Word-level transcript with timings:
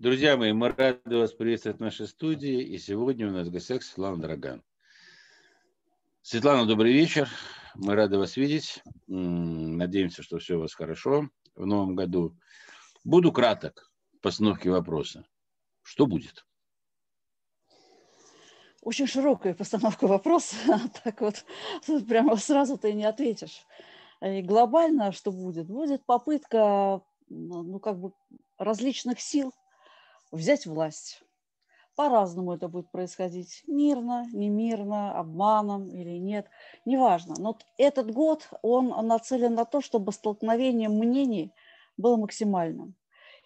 Друзья 0.00 0.38
мои, 0.38 0.54
мы 0.54 0.70
рады 0.70 1.18
вас 1.18 1.34
приветствовать 1.34 1.76
в 1.76 1.82
нашей 1.82 2.08
студии. 2.08 2.62
И 2.62 2.78
сегодня 2.78 3.28
у 3.28 3.32
нас 3.32 3.48
в 3.48 3.50
гостях 3.50 3.82
Светлана 3.82 4.16
Драган. 4.16 4.64
Светлана, 6.22 6.64
добрый 6.64 6.94
вечер. 6.94 7.28
Мы 7.74 7.94
рады 7.94 8.16
вас 8.16 8.38
видеть. 8.38 8.82
Надеемся, 9.06 10.22
что 10.22 10.38
все 10.38 10.56
у 10.56 10.60
вас 10.60 10.72
хорошо 10.72 11.28
в 11.54 11.66
новом 11.66 11.96
году. 11.96 12.34
Буду 13.04 13.30
краток 13.30 13.92
в 14.16 14.20
постановке 14.22 14.70
вопроса. 14.70 15.26
Что 15.82 16.06
будет? 16.06 16.46
Очень 18.80 19.06
широкая 19.06 19.52
постановка 19.52 20.06
вопроса. 20.06 20.56
Так 21.04 21.20
вот, 21.20 21.44
прямо 22.08 22.36
сразу 22.36 22.78
ты 22.78 22.94
не 22.94 23.04
ответишь. 23.04 23.66
И 24.22 24.40
глобально 24.40 25.12
что 25.12 25.30
будет? 25.30 25.66
Будет 25.66 26.06
попытка 26.06 27.02
ну, 27.28 27.78
как 27.80 28.00
бы 28.00 28.14
различных 28.56 29.20
сил 29.20 29.52
взять 30.30 30.66
власть. 30.66 31.22
По-разному 31.96 32.54
это 32.54 32.68
будет 32.68 32.90
происходить. 32.90 33.62
Мирно, 33.66 34.24
не 34.32 34.48
мирно, 34.48 35.18
обманом 35.18 35.88
или 35.88 36.18
нет. 36.18 36.46
Неважно. 36.84 37.34
Но 37.38 37.58
этот 37.76 38.10
год, 38.10 38.48
он 38.62 38.88
нацелен 39.06 39.54
на 39.54 39.64
то, 39.64 39.80
чтобы 39.80 40.12
столкновение 40.12 40.88
мнений 40.88 41.52
было 41.96 42.16
максимальным. 42.16 42.94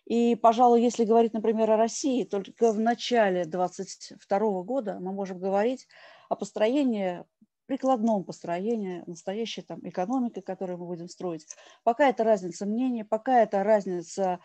И, 0.04 0.36
пожалуй, 0.36 0.82
если 0.82 1.04
говорить, 1.04 1.32
например, 1.32 1.70
о 1.70 1.76
России, 1.76 2.24
только 2.24 2.72
в 2.72 2.78
начале 2.78 3.44
2022 3.46 4.62
года 4.62 4.98
мы 5.00 5.12
можем 5.12 5.38
говорить 5.38 5.88
о 6.28 6.36
построении 6.36 7.24
прикладном 7.66 8.24
построении 8.24 9.02
настоящей 9.06 9.62
там 9.62 9.80
экономики, 9.82 10.40
которую 10.40 10.78
мы 10.78 10.86
будем 10.86 11.08
строить. 11.08 11.46
Пока 11.82 12.08
это 12.08 12.22
разница 12.22 12.66
мнений, 12.66 13.04
пока 13.04 13.40
это 13.40 13.64
разница 13.64 14.38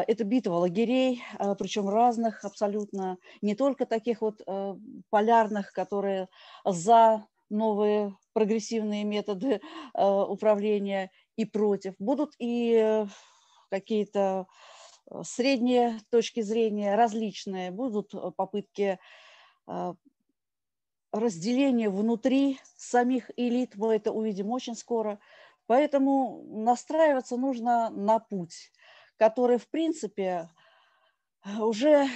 это 0.00 0.24
битва 0.24 0.54
лагерей, 0.54 1.22
а, 1.38 1.54
причем 1.54 1.88
разных 1.88 2.44
абсолютно, 2.44 3.18
не 3.42 3.54
только 3.54 3.84
таких 3.84 4.22
вот 4.22 4.40
а, 4.46 4.76
полярных, 5.10 5.72
которые 5.72 6.28
за 6.64 7.26
новые 7.50 8.16
прогрессивные 8.32 9.04
методы 9.04 9.60
управления 9.92 11.10
и 11.36 11.44
против. 11.44 11.94
Будут 11.98 12.32
и 12.38 13.04
какие-то 13.68 14.46
средние 15.22 16.00
точки 16.10 16.40
зрения, 16.40 16.94
различные. 16.94 17.70
Будут 17.70 18.14
попытки 18.36 18.98
разделения 21.12 21.90
внутри 21.90 22.58
самих 22.74 23.30
элит, 23.36 23.76
мы 23.76 23.96
это 23.96 24.12
увидим 24.12 24.50
очень 24.50 24.74
скоро. 24.74 25.18
Поэтому 25.66 26.42
настраиваться 26.48 27.36
нужно 27.36 27.90
на 27.90 28.18
путь 28.18 28.72
который, 29.16 29.58
в 29.58 29.68
принципе, 29.68 30.48
уже 31.58 32.08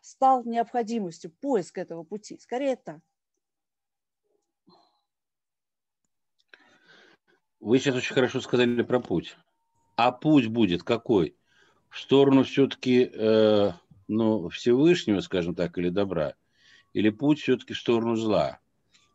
стал 0.00 0.44
необходимостью, 0.44 1.30
поиск 1.30 1.78
этого 1.78 2.04
пути. 2.04 2.38
Скорее 2.38 2.76
так. 2.76 3.00
Вы 7.60 7.78
сейчас 7.78 7.94
очень 7.94 8.14
хорошо 8.14 8.40
сказали 8.40 8.82
про 8.82 9.00
путь. 9.00 9.36
А 9.96 10.10
путь 10.10 10.48
будет 10.48 10.82
какой? 10.82 11.36
В 11.90 12.00
сторону 12.00 12.42
все-таки 12.42 13.04
э, 13.04 13.72
ну, 14.08 14.48
Всевышнего, 14.48 15.20
скажем 15.20 15.54
так, 15.54 15.78
или 15.78 15.88
добра? 15.88 16.34
Или 16.92 17.10
путь 17.10 17.40
все-таки 17.40 17.74
в 17.74 17.78
сторону 17.78 18.16
зла? 18.16 18.58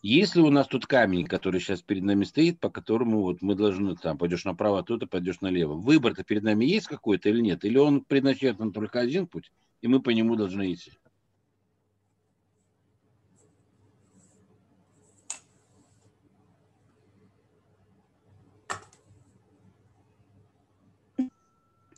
Если 0.09 0.39
у 0.39 0.49
нас 0.49 0.67
тут 0.67 0.85
камень, 0.85 1.25
который 1.25 1.59
сейчас 1.59 1.81
перед 1.81 2.01
нами 2.01 2.23
стоит, 2.23 2.61
по 2.61 2.69
которому 2.69 3.23
вот 3.23 3.41
мы 3.41 3.55
должны 3.55 3.93
там, 3.97 4.17
пойдешь 4.17 4.45
направо, 4.45 4.81
то 4.81 4.97
ты 4.97 5.05
пойдешь 5.05 5.41
налево. 5.41 5.73
Выбор-то 5.73 6.23
перед 6.23 6.43
нами 6.43 6.63
есть 6.63 6.87
какой-то 6.87 7.27
или 7.27 7.41
нет? 7.41 7.65
Или 7.65 7.77
он 7.77 8.05
предначертан 8.05 8.71
только 8.71 9.01
один 9.01 9.27
путь, 9.27 9.51
и 9.81 9.89
мы 9.89 10.01
по 10.01 10.11
нему 10.11 10.37
должны 10.37 10.71
идти? 10.71 10.93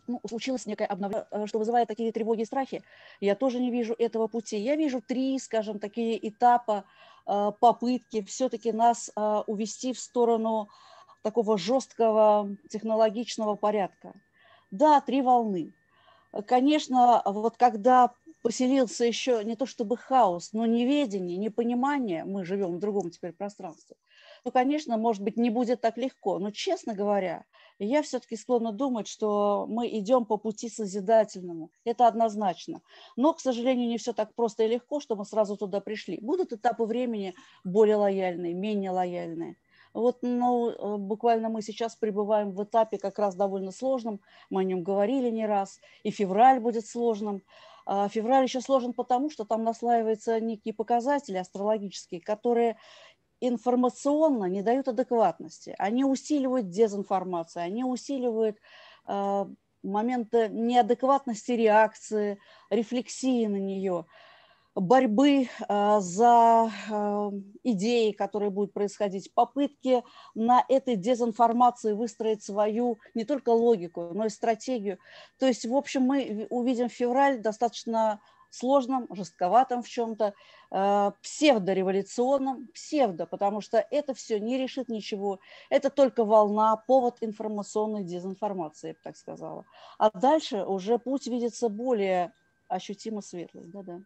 Ну, 0.10 0.22
случилось 0.28 0.66
некое 0.66 0.86
обновление, 0.86 1.28
э, 1.32 1.46
что 1.48 1.60
вызывает 1.60 1.88
такие 1.88 2.12
тревоги 2.12 2.42
и 2.42 2.46
страхи. 2.46 2.84
Я 3.22 3.36
тоже 3.36 3.60
не 3.60 3.72
вижу 3.72 3.96
этого 3.98 4.28
пути. 4.28 4.58
Я 4.58 4.76
вижу 4.76 5.02
три, 5.02 5.40
скажем, 5.40 5.80
такие 5.80 6.28
этапа 6.28 6.84
Э, 7.30 7.52
попытки 7.60 8.24
все-таки 8.24 8.72
нас 8.72 9.12
э, 9.16 9.44
увести 9.46 9.94
в 9.94 10.00
сторону 10.00 10.68
такого 11.22 11.60
жесткого 11.60 12.50
технологичного 12.70 13.56
порядка. 13.56 14.14
Да, 14.72 15.00
три 15.00 15.22
волны. 15.22 15.74
Конечно, 16.48 17.22
вот 17.26 17.58
когда 17.58 18.12
поселился 18.42 19.06
еще 19.06 19.44
не 19.44 19.56
то 19.56 19.66
чтобы 19.66 19.98
хаос, 19.98 20.54
но 20.54 20.66
неведение, 20.66 21.38
непонимание, 21.38 22.24
мы 22.24 22.46
живем 22.46 22.76
в 22.76 22.80
другом 22.80 23.12
теперь 23.12 23.34
пространстве, 23.34 23.96
то, 24.44 24.52
конечно, 24.52 24.98
может 24.98 25.22
быть, 25.22 25.38
не 25.38 25.50
будет 25.50 25.82
так 25.82 25.98
легко. 25.98 26.40
Но, 26.40 26.50
честно 26.52 26.96
говоря, 26.96 27.46
я 27.80 28.02
все-таки 28.02 28.36
склонна 28.36 28.72
думать, 28.72 29.08
что 29.08 29.66
мы 29.68 29.88
идем 29.88 30.26
по 30.26 30.38
пути 30.38 30.70
созидательному. 30.70 31.72
Это 31.86 32.08
однозначно. 32.08 32.82
Но, 33.16 33.34
к 33.34 33.40
сожалению, 33.40 33.88
не 33.88 33.98
все 33.98 34.14
так 34.14 34.36
просто 34.36 34.64
и 34.64 34.68
легко, 34.68 35.00
что 35.00 35.16
мы 35.16 35.26
сразу 35.26 35.58
туда 35.58 35.80
пришли. 35.80 36.20
Будут 36.22 36.54
этапы 36.54 36.84
времени 36.84 37.36
более 37.64 37.96
лояльные, 37.96 38.54
менее 38.54 38.92
лояльные. 38.92 39.56
Вот, 39.94 40.20
ну, 40.22 40.70
э, 40.70 40.98
буквально 40.98 41.50
мы 41.50 41.62
сейчас 41.62 41.96
пребываем 41.96 42.52
в 42.52 42.64
этапе 42.64 42.98
как 42.98 43.18
раз 43.18 43.36
довольно 43.36 43.72
сложном, 43.72 44.22
мы 44.50 44.62
о 44.62 44.64
нем 44.64 44.84
говорили 44.84 45.30
не 45.32 45.48
раз, 45.48 45.80
и 46.04 46.12
февраль 46.12 46.60
будет 46.60 46.86
сложным. 46.86 47.42
А 47.92 48.08
февраль 48.08 48.44
еще 48.44 48.62
сложен 48.62 48.94
потому, 48.94 49.32
что 49.32 49.46
там 49.46 49.64
наслаиваются 49.64 50.40
некие 50.40 50.76
показатели 50.76 51.38
астрологические, 51.38 52.22
которые 52.22 52.78
информационно 53.42 54.46
не 54.46 54.62
дают 54.62 54.88
адекватности. 54.88 55.76
Они 55.78 56.04
усиливают 56.04 56.70
дезинформацию, 56.70 57.64
они 57.64 57.84
усиливают 57.84 58.58
э, 59.08 59.46
моменты 59.84 60.50
неадекватности 60.50 61.52
реакции, 61.52 62.40
рефлексии 62.70 63.46
на 63.48 63.58
нее, 63.58 64.06
борьбы 64.76 65.48
э, 65.68 66.00
за 66.00 66.72
э, 66.90 67.32
идеи, 67.64 68.12
которые 68.12 68.50
будут 68.50 68.74
происходить, 68.74 69.34
попытки 69.34 70.04
на 70.36 70.64
этой 70.68 70.96
дезинформации 70.96 71.94
выстроить 71.94 72.44
свою 72.44 73.00
не 73.14 73.26
только 73.26 73.50
логику, 73.50 74.12
но 74.14 74.26
и 74.26 74.30
стратегию. 74.30 75.00
То 75.38 75.48
есть, 75.48 75.66
в 75.66 75.76
общем, 75.76 76.04
мы 76.04 76.48
увидим 76.50 76.90
февраль 76.90 77.40
достаточно 77.40 78.22
сложном, 78.50 79.08
жестковатом 79.12 79.84
в 79.84 79.90
чем-то, 79.90 80.34
э, 80.72 81.12
псевдореволюционном, 81.22 82.68
псевдо, 82.74 83.26
потому 83.26 83.62
что 83.62 83.86
это 83.92 84.14
все 84.14 84.40
не 84.40 84.58
решит 84.58 84.90
ничего. 84.90 85.40
Это 85.70 85.90
только 85.90 86.24
волна, 86.26 86.76
повод 86.76 87.18
информационной 87.22 88.04
дезинформации, 88.04 88.90
я 88.90 88.94
бы 88.94 89.00
так 89.04 89.18
сказала. 89.18 89.66
А 89.98 90.10
дальше 90.12 90.64
уже 90.64 91.00
путь 91.00 91.28
видится 91.28 91.70
более 91.70 92.34
ощутимо 92.68 93.22
светлый. 93.22 93.66
Да-да. 93.68 94.02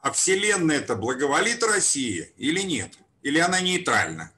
А 0.00 0.12
Вселенная 0.12 0.76
это 0.76 0.94
благоволит 0.94 1.62
России 1.62 2.32
или 2.36 2.62
нет? 2.62 2.98
Или 3.22 3.38
она 3.40 3.60
нейтральна? 3.60 4.30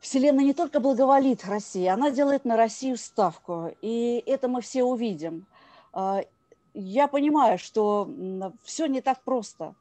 Вселенная 0.00 0.44
не 0.44 0.54
только 0.54 0.78
благоволит 0.78 1.44
России, 1.44 1.86
она 1.86 2.12
делает 2.12 2.44
на 2.44 2.56
Россию 2.56 2.96
ставку. 2.96 3.76
И 3.82 4.22
это 4.26 4.46
мы 4.46 4.60
все 4.60 4.84
увидим. 4.84 5.48
А, 5.96 6.20
я 6.74 7.08
понимаю, 7.08 7.58
что 7.58 8.08
все 8.62 8.86
не 8.86 9.00
так 9.00 9.22
просто. 9.22 9.74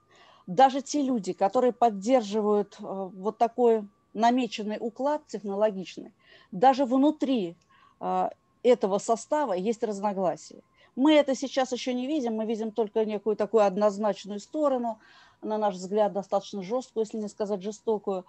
Даже 0.48 0.82
те 0.82 1.02
люди, 1.02 1.34
которые 1.34 1.74
поддерживают 1.74 2.78
а, 2.80 3.08
вот 3.08 3.38
такой 3.38 3.86
намеченный 4.14 4.78
уклад 4.80 5.28
технологичный, 5.28 6.14
даже 6.54 6.86
внутри 6.86 7.58
а, 8.00 8.32
этого 8.64 8.98
состава 8.98 9.52
есть 9.52 9.84
разногласия. 9.84 10.62
Мы 10.96 11.16
это 11.16 11.36
сейчас 11.36 11.74
еще 11.74 11.94
не 11.94 12.08
видим, 12.08 12.36
мы 12.36 12.46
видим 12.46 12.72
только 12.72 13.04
некую 13.04 13.36
такую 13.36 13.66
однозначную 13.66 14.40
сторону, 14.40 15.00
на 15.42 15.58
наш 15.58 15.76
взгляд, 15.76 16.14
достаточно 16.14 16.64
жесткую, 16.64 17.04
если 17.06 17.18
не 17.18 17.28
сказать 17.28 17.62
жестокую 17.62 18.26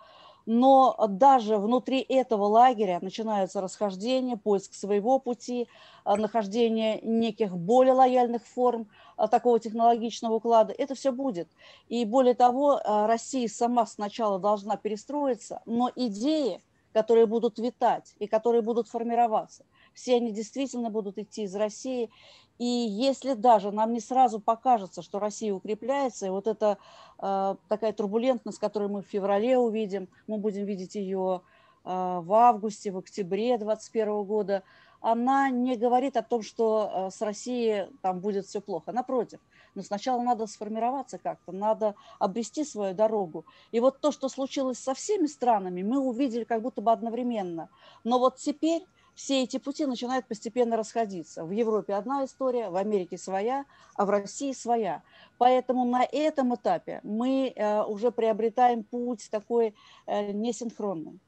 но 0.47 0.97
даже 1.09 1.59
внутри 1.59 2.01
этого 2.01 2.45
лагеря 2.45 3.01
начинаются 3.03 3.61
расхождения, 3.61 4.37
поиск 4.37 4.75
своего 4.75 5.19
пути, 5.19 5.69
а, 6.05 6.17
нахождение 6.17 7.01
неких 7.03 7.57
более 7.57 7.93
лояльных 7.93 8.47
форм 8.47 8.89
а, 9.17 9.27
такого 9.27 9.59
технологичного 9.59 10.35
уклада. 10.35 10.73
Это 10.73 10.95
все 10.95 11.11
будет. 11.11 11.49
И 11.89 12.05
более 12.05 12.35
того, 12.35 12.81
а, 12.83 13.09
Россия 13.09 13.49
сама 13.49 13.87
сначала 13.87 14.39
должна 14.39 14.77
перестроиться, 14.77 15.61
но 15.67 15.91
идеи, 15.97 16.63
которые 16.93 17.27
будут 17.27 17.59
витать 17.59 18.15
и 18.21 18.29
которые 18.29 18.63
будут 18.63 18.89
формироваться, 18.89 19.65
все 19.97 20.17
они 20.17 20.31
действительно 20.31 20.91
будут 20.91 21.19
идти 21.19 21.45
из 21.45 21.55
России, 21.57 22.11
и 22.59 22.65
если 22.65 23.33
даже 23.33 23.73
нам 23.73 23.93
не 23.93 24.01
сразу 24.01 24.39
покажется, 24.39 25.03
что 25.03 25.19
Россия 25.19 25.53
укрепляется, 25.53 26.27
и 26.27 26.31
вот 26.31 26.47
эта 26.47 26.79
э, 27.19 27.57
такая 27.69 27.93
турбулентность, 27.93 28.59
которую 28.59 28.91
мы 28.91 29.03
в 29.03 29.07
феврале 29.07 29.59
увидим, 29.59 30.09
мы 30.27 30.39
будем 30.39 30.65
видеть 30.65 30.95
ее 30.95 31.41
в 31.85 32.33
августе, 32.33 32.91
в 32.91 32.99
октябре 32.99 33.59
2021 33.59 34.25
года, 34.25 34.65
она 35.01 35.51
не 35.51 35.77
говорит 35.77 36.17
о 36.17 36.23
том, 36.23 36.43
что 36.43 37.11
с 37.13 37.23
Россией 37.23 37.87
там 38.03 38.19
будет 38.19 38.47
все 38.47 38.61
плохо. 38.61 38.91
Напротив, 38.91 39.39
но 39.77 39.83
сначала 39.83 40.21
надо 40.23 40.47
сформироваться 40.47 41.19
как-то, 41.19 41.53
надо 41.53 41.95
обрести 42.19 42.65
свою 42.65 42.95
дорогу. 42.95 43.45
И 43.71 43.79
вот 43.79 44.01
то, 44.01 44.11
что 44.11 44.29
случилось 44.29 44.79
со 44.79 44.95
всеми 44.95 45.27
странами, 45.27 45.83
мы 45.83 46.01
увидели 46.01 46.45
как 46.45 46.63
будто 46.63 46.81
бы 46.81 46.91
одновременно. 46.91 47.69
Но 48.03 48.19
вот 48.19 48.37
теперь 48.37 48.85
все 49.17 49.43
эти 49.43 49.57
пути 49.59 49.87
начинают 49.87 50.29
постепенно 50.29 50.77
расходиться. 50.77 51.45
В 51.45 51.51
Европе 51.51 51.95
одна 51.95 52.25
история, 52.25 52.69
в 52.69 52.77
Америке 52.77 53.17
своя, 53.17 53.65
а 53.95 54.05
в 54.05 54.11
России 54.11 54.53
своя. 54.53 55.03
Поэтому 55.39 55.85
на 55.87 56.05
этом 56.05 56.55
этапе 56.55 57.01
мы 57.03 57.53
э, 57.57 57.83
уже 57.83 58.13
приобретаем 58.13 58.85
путь 58.85 59.29
такой 59.31 59.75
э, 60.07 60.33
несинхронный. 60.33 61.19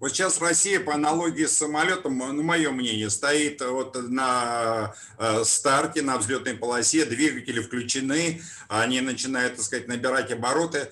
Вот 0.00 0.12
сейчас 0.12 0.40
Россия 0.40 0.80
по 0.80 0.94
аналогии 0.94 1.44
с 1.44 1.58
самолетом, 1.58 2.16
ну, 2.18 2.42
мое 2.42 2.70
мнение, 2.70 3.10
стоит 3.10 3.60
вот 3.60 3.96
на 4.08 4.94
э, 5.18 5.44
старте, 5.44 6.02
на 6.02 6.16
взлетной 6.16 6.54
полосе, 6.54 7.04
двигатели 7.04 7.60
включены, 7.60 8.40
они 8.68 9.02
начинают, 9.02 9.56
так 9.56 9.64
сказать, 9.64 9.88
набирать 9.88 10.32
обороты. 10.32 10.90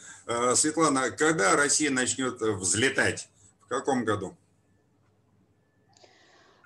Светлана, 0.55 1.12
когда 1.12 1.55
Россия 1.55 1.91
начнет 1.91 2.41
взлетать? 2.41 3.29
В 3.61 3.69
каком 3.69 4.05
году? 4.05 4.37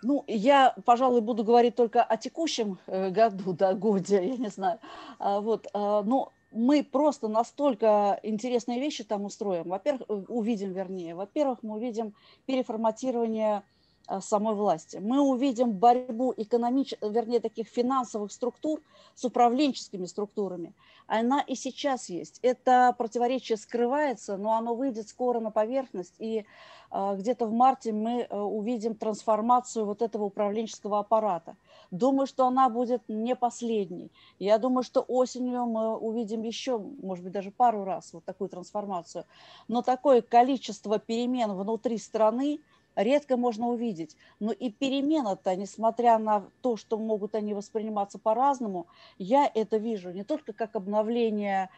Ну, 0.02 0.24
я, 0.26 0.74
пожалуй, 0.84 1.20
буду 1.20 1.44
говорить 1.44 1.74
только 1.74 2.02
о 2.02 2.16
текущем 2.16 2.78
э, 2.86 3.10
году, 3.10 3.52
да, 3.52 3.74
годе, 3.74 4.26
я 4.26 4.36
не 4.36 4.48
знаю. 4.48 4.78
А, 5.18 5.40
вот, 5.40 5.66
а, 5.74 6.02
но 6.02 6.32
мы 6.52 6.82
просто 6.82 7.28
настолько 7.28 8.18
интересные 8.22 8.80
вещи 8.80 9.04
там 9.04 9.24
устроим. 9.24 9.68
Во-первых, 9.68 10.02
э, 10.08 10.14
увидим, 10.28 10.72
вернее. 10.72 11.14
Во-первых, 11.14 11.58
мы 11.62 11.76
увидим 11.76 12.14
переформатирование 12.46 13.62
самой 14.20 14.54
власти. 14.54 14.96
Мы 14.96 15.20
увидим 15.20 15.72
борьбу 15.72 16.34
экономических, 16.36 16.98
вернее, 17.02 17.40
таких 17.40 17.68
финансовых 17.68 18.32
структур 18.32 18.80
с 19.14 19.24
управленческими 19.24 20.06
структурами. 20.06 20.72
Она 21.06 21.40
и 21.40 21.54
сейчас 21.54 22.08
есть. 22.08 22.38
Это 22.42 22.94
противоречие 22.96 23.58
скрывается, 23.58 24.36
но 24.36 24.54
оно 24.54 24.74
выйдет 24.74 25.08
скоро 25.08 25.40
на 25.40 25.50
поверхность, 25.50 26.14
и 26.18 26.44
а, 26.92 27.14
где-то 27.14 27.46
в 27.46 27.52
марте 27.52 27.92
мы 27.92 28.26
э, 28.28 28.36
увидим 28.36 28.96
трансформацию 28.96 29.86
вот 29.86 30.02
этого 30.02 30.24
управленческого 30.24 30.98
аппарата. 30.98 31.56
Думаю, 31.92 32.26
что 32.26 32.46
она 32.46 32.68
будет 32.68 33.02
не 33.08 33.36
последней. 33.36 34.10
Я 34.38 34.58
думаю, 34.58 34.82
что 34.82 35.00
осенью 35.00 35.66
мы 35.66 35.96
увидим 35.96 36.42
еще, 36.42 36.78
может 36.78 37.24
быть, 37.24 37.32
даже 37.32 37.52
пару 37.52 37.84
раз 37.84 38.12
вот 38.12 38.24
такую 38.24 38.48
трансформацию. 38.48 39.24
Но 39.68 39.82
такое 39.82 40.20
количество 40.20 40.98
перемен 40.98 41.52
внутри 41.52 41.98
страны 41.98 42.60
редко 43.02 43.36
можно 43.36 43.68
увидеть. 43.68 44.16
Но 44.38 44.52
и 44.52 44.70
перемена-то, 44.70 45.54
несмотря 45.56 46.18
на 46.18 46.44
то, 46.62 46.76
что 46.76 46.98
могут 46.98 47.34
они 47.34 47.54
восприниматься 47.54 48.18
по-разному, 48.18 48.86
я 49.18 49.50
это 49.54 49.76
вижу 49.76 50.10
не 50.10 50.24
только 50.24 50.52
как 50.52 50.76
обновление 50.76 51.70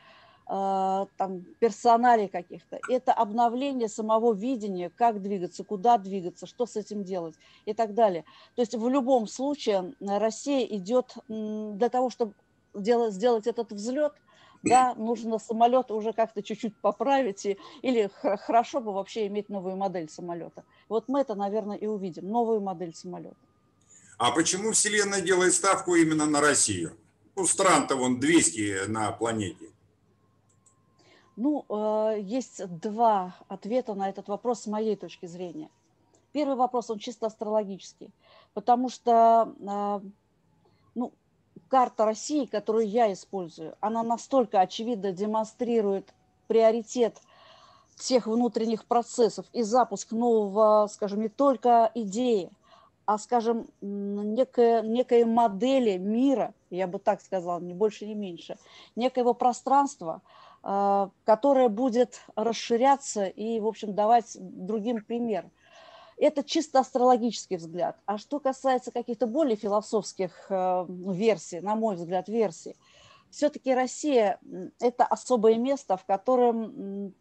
Э, 0.48 1.06
там, 1.16 1.44
персоналей 1.60 2.28
каких-то. 2.28 2.80
Это 2.90 3.12
обновление 3.12 3.88
самого 3.88 4.34
видения, 4.34 4.90
как 4.90 5.22
двигаться, 5.22 5.62
куда 5.62 5.98
двигаться, 5.98 6.46
что 6.46 6.66
с 6.66 6.76
этим 6.76 7.04
делать 7.04 7.36
и 7.64 7.72
так 7.72 7.94
далее. 7.94 8.24
То 8.56 8.62
есть 8.62 8.74
в 8.74 8.88
любом 8.88 9.28
случае 9.28 9.94
Россия 10.00 10.66
идет 10.66 11.14
для 11.28 11.88
того, 11.88 12.10
чтобы 12.10 12.34
сделать, 12.74 13.14
сделать 13.14 13.46
этот 13.46 13.70
взлет, 13.70 14.14
да, 14.62 14.94
нужно 14.94 15.38
самолет 15.38 15.90
уже 15.90 16.12
как-то 16.12 16.42
чуть-чуть 16.42 16.76
поправить, 16.76 17.44
и, 17.46 17.58
или 17.82 18.10
хорошо 18.46 18.80
бы 18.80 18.92
вообще 18.92 19.26
иметь 19.26 19.48
новую 19.48 19.76
модель 19.76 20.08
самолета. 20.08 20.64
Вот 20.88 21.08
мы 21.08 21.20
это, 21.20 21.34
наверное, 21.34 21.76
и 21.76 21.86
увидим, 21.86 22.28
новую 22.28 22.60
модель 22.60 22.94
самолета. 22.94 23.36
А 24.18 24.30
почему 24.30 24.72
Вселенная 24.72 25.20
делает 25.20 25.52
ставку 25.52 25.94
именно 25.96 26.26
на 26.26 26.40
Россию? 26.40 26.92
У 27.34 27.44
стран-то 27.44 27.96
вон 27.96 28.20
200 28.20 28.86
на 28.88 29.10
планете. 29.10 29.70
Ну, 31.36 31.64
э, 31.68 32.20
есть 32.20 32.64
два 32.80 33.34
ответа 33.48 33.94
на 33.94 34.08
этот 34.08 34.28
вопрос 34.28 34.62
с 34.62 34.66
моей 34.66 34.96
точки 34.96 35.26
зрения. 35.26 35.70
Первый 36.32 36.56
вопрос, 36.56 36.90
он 36.90 36.98
чисто 36.98 37.26
астрологический, 37.26 38.10
потому 38.54 38.88
что 38.90 39.54
э, 39.58 39.64
ну, 39.64 40.12
карта 41.72 42.04
России, 42.04 42.44
которую 42.44 42.86
я 42.86 43.10
использую, 43.14 43.76
она 43.80 44.02
настолько 44.02 44.60
очевидно 44.60 45.10
демонстрирует 45.10 46.12
приоритет 46.46 47.16
всех 47.96 48.26
внутренних 48.26 48.84
процессов 48.84 49.46
и 49.54 49.62
запуск 49.62 50.12
нового, 50.12 50.86
скажем, 50.88 51.22
не 51.22 51.30
только 51.30 51.90
идеи, 51.94 52.50
а, 53.06 53.16
скажем, 53.16 53.68
некой, 53.80 54.86
некой 54.86 55.24
модели 55.24 55.96
мира, 55.96 56.52
я 56.68 56.86
бы 56.86 56.98
так 56.98 57.22
сказала, 57.22 57.58
не 57.58 57.72
больше, 57.72 58.04
не 58.04 58.14
меньше, 58.14 58.58
некоего 58.94 59.32
пространства– 59.32 60.20
а, 60.64 61.10
которая 61.24 61.68
будет 61.68 62.20
расширяться 62.36 63.24
и, 63.24 63.58
в 63.58 63.66
общем, 63.66 63.94
давать 63.94 64.36
другим 64.38 65.02
пример. 65.02 65.46
Это 66.22 66.44
чисто 66.44 66.78
астрологический 66.78 67.56
взгляд. 67.56 67.98
А 68.06 68.16
что 68.16 68.38
касается 68.38 68.92
каких-то 68.92 69.26
более 69.26 69.56
философских 69.56 70.46
э, 70.48 70.86
версий, 70.88 71.60
на 71.60 71.74
мой 71.74 71.96
взгляд, 71.96 72.28
версий, 72.28 72.76
все-таки 73.30 73.74
Россия– 73.74 74.38
это 74.80 75.04
особое 75.04 75.56
место, 75.56 75.96
в 75.96 76.04
котором 76.04 77.12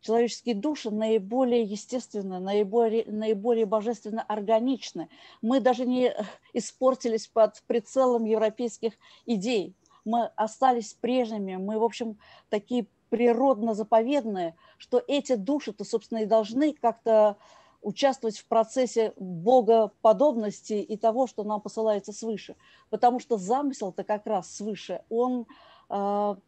человеческие 0.00 0.54
души 0.54 0.90
наиболее 0.90 1.62
естественны, 1.62 2.40
наиболее, 2.40 3.04
наиболее 3.06 3.66
божественно 3.66 4.22
органичны. 4.22 5.08
Мы 5.40 5.60
даже 5.60 5.86
не 5.86 6.12
испортились 6.52 7.28
под 7.28 7.62
прицелом 7.66 8.24
европейских 8.24 8.94
идей 9.26 9.76
мы 10.04 10.26
остались 10.36 10.92
прежними, 10.92 11.56
мы, 11.56 11.78
в 11.78 11.82
общем, 11.82 12.18
такие 12.50 12.86
природно-заповедные, 13.10 14.56
что 14.76 15.02
эти 15.06 15.34
души-то, 15.34 15.84
собственно, 15.84 16.18
и 16.18 16.26
должны 16.26 16.74
как-то 16.74 17.36
участвовать 17.84 18.38
в 18.38 18.46
процессе 18.46 19.12
богоподобности 19.16 20.72
и 20.74 20.96
того, 20.96 21.26
что 21.26 21.44
нам 21.44 21.60
посылается 21.60 22.12
свыше. 22.12 22.56
Потому 22.90 23.20
что 23.20 23.36
замысел-то 23.36 24.02
как 24.04 24.26
раз 24.26 24.50
свыше, 24.56 25.02
он, 25.10 25.46
а, 25.88 26.38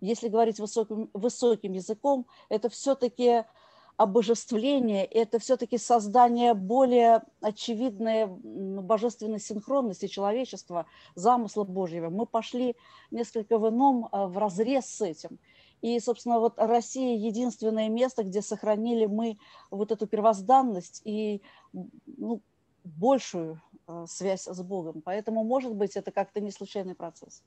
если 0.00 0.28
говорить 0.28 0.58
высоким, 0.58 1.10
высоким 1.12 1.72
языком, 1.72 2.26
это 2.48 2.68
все-таки 2.70 3.44
обожествление, 3.96 5.04
это 5.04 5.38
все-таки 5.38 5.78
создание 5.78 6.54
более 6.54 7.22
очевидной 7.40 8.26
божественной 8.26 9.40
синхронности 9.40 10.06
человечества, 10.06 10.86
замысла 11.14 11.64
Божьего. 11.64 12.10
Мы 12.10 12.26
пошли 12.26 12.76
несколько 13.10 13.58
в 13.58 13.68
ином, 13.68 14.08
а, 14.12 14.28
в 14.28 14.38
разрез 14.38 14.86
с 14.86 15.00
этим. 15.02 15.38
И, 15.82 16.00
собственно, 16.00 16.38
вот 16.38 16.54
Россия 16.56 17.16
единственное 17.16 17.88
место, 17.88 18.24
где 18.24 18.42
сохранили 18.42 19.06
мы 19.06 19.38
вот 19.70 19.92
эту 19.92 20.06
первозданность 20.06 21.02
и 21.04 21.42
ну, 21.72 22.42
большую 22.84 23.60
а, 23.86 24.06
связь 24.06 24.46
с 24.46 24.62
Богом. 24.62 25.02
Поэтому, 25.02 25.44
может 25.44 25.74
быть, 25.74 25.96
это 25.96 26.10
как-то 26.10 26.40
не 26.40 26.50
случайный 26.50 26.94
процесс. 26.94 27.42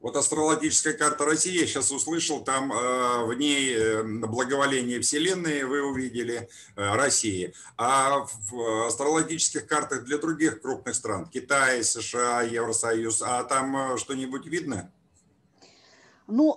Вот 0.00 0.16
астрологическая 0.16 0.94
карта 0.94 1.26
России, 1.26 1.60
я 1.60 1.66
сейчас 1.66 1.90
услышал, 1.90 2.42
там 2.42 2.72
э, 2.72 3.24
в 3.26 3.34
ней 3.34 3.74
э, 3.74 4.02
благоволение 4.02 4.98
Вселенной 5.00 5.64
вы 5.64 5.82
увидели 5.82 6.48
э, 6.74 6.94
России. 6.94 7.52
А 7.76 8.24
в 8.48 8.86
астрологических 8.86 9.66
картах 9.66 10.04
для 10.04 10.16
других 10.16 10.62
крупных 10.62 10.94
стран, 10.94 11.26
Китай, 11.26 11.84
США, 11.84 12.40
Евросоюз, 12.40 13.20
а 13.20 13.44
там 13.44 13.98
что-нибудь 13.98 14.46
видно? 14.46 14.90
Ну, 16.26 16.56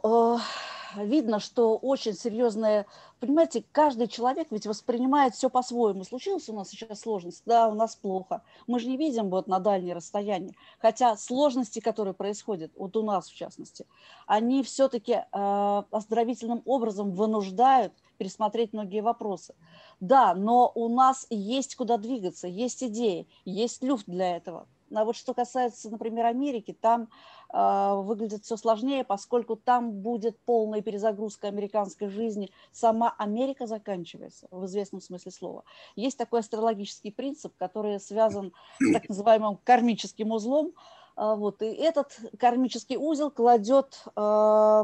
видно, 0.98 1.40
что 1.40 1.78
очень 1.78 2.14
серьезная... 2.14 2.86
Понимаете, 3.20 3.64
каждый 3.72 4.08
человек 4.08 4.48
ведь 4.52 4.68
воспринимает 4.68 5.34
все 5.34 5.50
по-своему. 5.50 6.04
Случилась 6.04 6.50
у 6.50 6.54
нас 6.54 6.70
сейчас 6.70 7.02
сложность, 7.02 7.44
да, 7.46 7.70
у 7.70 7.74
нас 7.74 7.96
плохо. 7.96 8.44
Мы 8.68 8.80
же 8.80 8.88
не 8.88 8.98
видим 8.98 9.30
вот 9.30 9.48
на 9.48 9.60
дальние 9.60 9.96
расстояния. 9.96 10.54
Хотя 10.80 11.16
сложности, 11.16 11.80
которые 11.80 12.14
происходят, 12.14 12.72
вот 12.76 12.98
у 12.98 13.04
нас 13.04 13.30
в 13.30 13.36
частности, 13.36 13.86
они 14.28 14.62
все-таки 14.64 15.14
э, 15.14 15.84
оздоровительным 15.92 16.62
образом 16.66 17.12
вынуждают 17.12 17.94
пересмотреть 18.18 18.74
многие 18.74 19.02
вопросы. 19.02 19.56
Да, 20.00 20.34
но 20.34 20.72
у 20.76 20.90
нас 20.90 21.26
есть 21.30 21.76
куда 21.76 21.98
двигаться, 21.98 22.48
есть 22.48 22.84
идеи, 22.84 23.28
есть 23.46 23.84
люфт 23.84 24.06
для 24.06 24.36
этого. 24.36 24.68
А 24.96 25.06
вот 25.06 25.16
что 25.16 25.34
касается, 25.34 25.90
например, 25.90 26.26
Америки, 26.26 26.78
там 26.80 27.10
э, 27.54 27.94
выглядит 27.96 28.44
все 28.44 28.58
сложнее, 28.58 29.04
поскольку 29.04 29.56
там 29.56 29.92
будет 29.92 30.40
полная 30.46 30.82
перезагрузка 30.82 31.48
американской 31.48 32.10
жизни. 32.10 32.52
Сама 32.72 33.14
Америка 33.18 33.68
заканчивается 33.68 34.48
в 34.52 34.66
известном 34.66 35.02
смысле 35.02 35.32
слова. 35.32 35.64
Есть 35.96 36.18
такой 36.18 36.40
астрологический 36.42 37.12
принцип, 37.12 37.54
который 37.58 38.00
связан 38.00 38.54
с 38.80 38.94
так 38.94 39.10
называемым 39.10 39.58
кармическим 39.64 40.32
узлом. 40.32 40.74
Э, 41.18 41.36
вот, 41.36 41.62
и 41.62 41.66
этот 41.66 42.20
кармический 42.40 42.98
узел 42.98 43.32
кладет 43.32 44.04
э, 44.16 44.84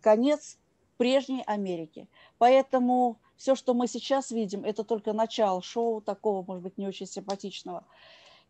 конец 0.00 0.58
прежней 0.96 1.42
Америки. 1.46 2.08
Поэтому 2.38 3.18
Все, 3.36 3.54
что 3.54 3.74
мы 3.74 3.86
сейчас 3.86 4.30
видим, 4.30 4.64
это 4.64 4.82
только 4.82 5.12
начало 5.12 5.62
шоу 5.62 6.00
такого, 6.00 6.42
может 6.42 6.62
быть, 6.62 6.78
не 6.78 6.86
очень 6.86 7.06
симпатичного. 7.06 7.84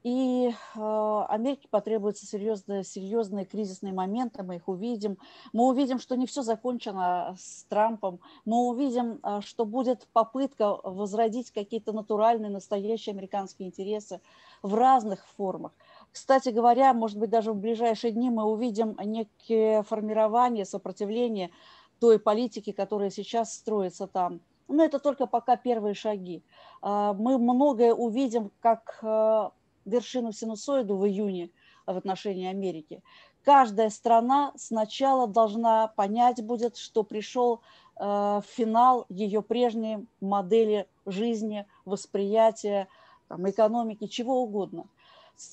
И 0.02 0.50
э, 0.50 1.24
Америке 1.28 1.66
потребуются 1.68 2.26
серьезные, 2.26 2.84
серьезные 2.84 3.44
кризисные 3.44 3.92
моменты, 3.92 4.44
мы 4.44 4.56
их 4.56 4.68
увидим. 4.68 5.18
Мы 5.52 5.66
увидим, 5.66 5.98
что 5.98 6.16
не 6.16 6.26
все 6.26 6.42
закончено 6.42 7.34
с 7.38 7.64
Трампом. 7.64 8.20
Мы 8.44 8.68
увидим, 8.68 9.18
э, 9.22 9.40
что 9.42 9.64
будет 9.64 10.06
попытка 10.12 10.76
возродить 10.84 11.50
какие-то 11.50 11.92
натуральные, 11.92 12.50
настоящие 12.50 13.14
американские 13.14 13.68
интересы 13.68 14.20
в 14.62 14.74
разных 14.74 15.26
формах. 15.36 15.72
Кстати 16.12 16.50
говоря, 16.50 16.94
может 16.94 17.18
быть, 17.18 17.30
даже 17.30 17.52
в 17.52 17.56
ближайшие 17.56 18.12
дни 18.12 18.30
мы 18.30 18.44
увидим 18.44 18.96
некие 19.02 19.82
формирование, 19.82 20.64
сопротивление 20.64 21.50
той 22.00 22.18
политики, 22.18 22.72
которая 22.72 23.10
сейчас 23.10 23.54
строится 23.54 24.06
там. 24.06 24.40
Но 24.68 24.84
это 24.84 24.98
только 24.98 25.26
пока 25.26 25.56
первые 25.56 25.94
шаги. 25.94 26.42
А, 26.82 27.12
мы 27.12 27.38
многое 27.38 27.94
увидим 27.94 28.50
как 28.60 28.98
вершину 29.86 30.32
синусоиду 30.32 30.96
в 30.96 31.06
июне 31.06 31.50
в 31.86 31.96
отношении 31.96 32.48
Америки. 32.48 33.02
Каждая 33.44 33.90
страна 33.90 34.52
сначала 34.56 35.28
должна 35.28 35.86
понять 35.88 36.44
будет, 36.44 36.76
что 36.76 37.04
пришел 37.04 37.60
э, 37.96 38.40
финал 38.44 39.06
ее 39.08 39.40
прежней 39.40 40.04
модели 40.20 40.88
жизни, 41.06 41.64
восприятия, 41.84 42.88
там, 43.28 43.48
экономики, 43.48 44.08
чего 44.08 44.42
угодно, 44.42 44.86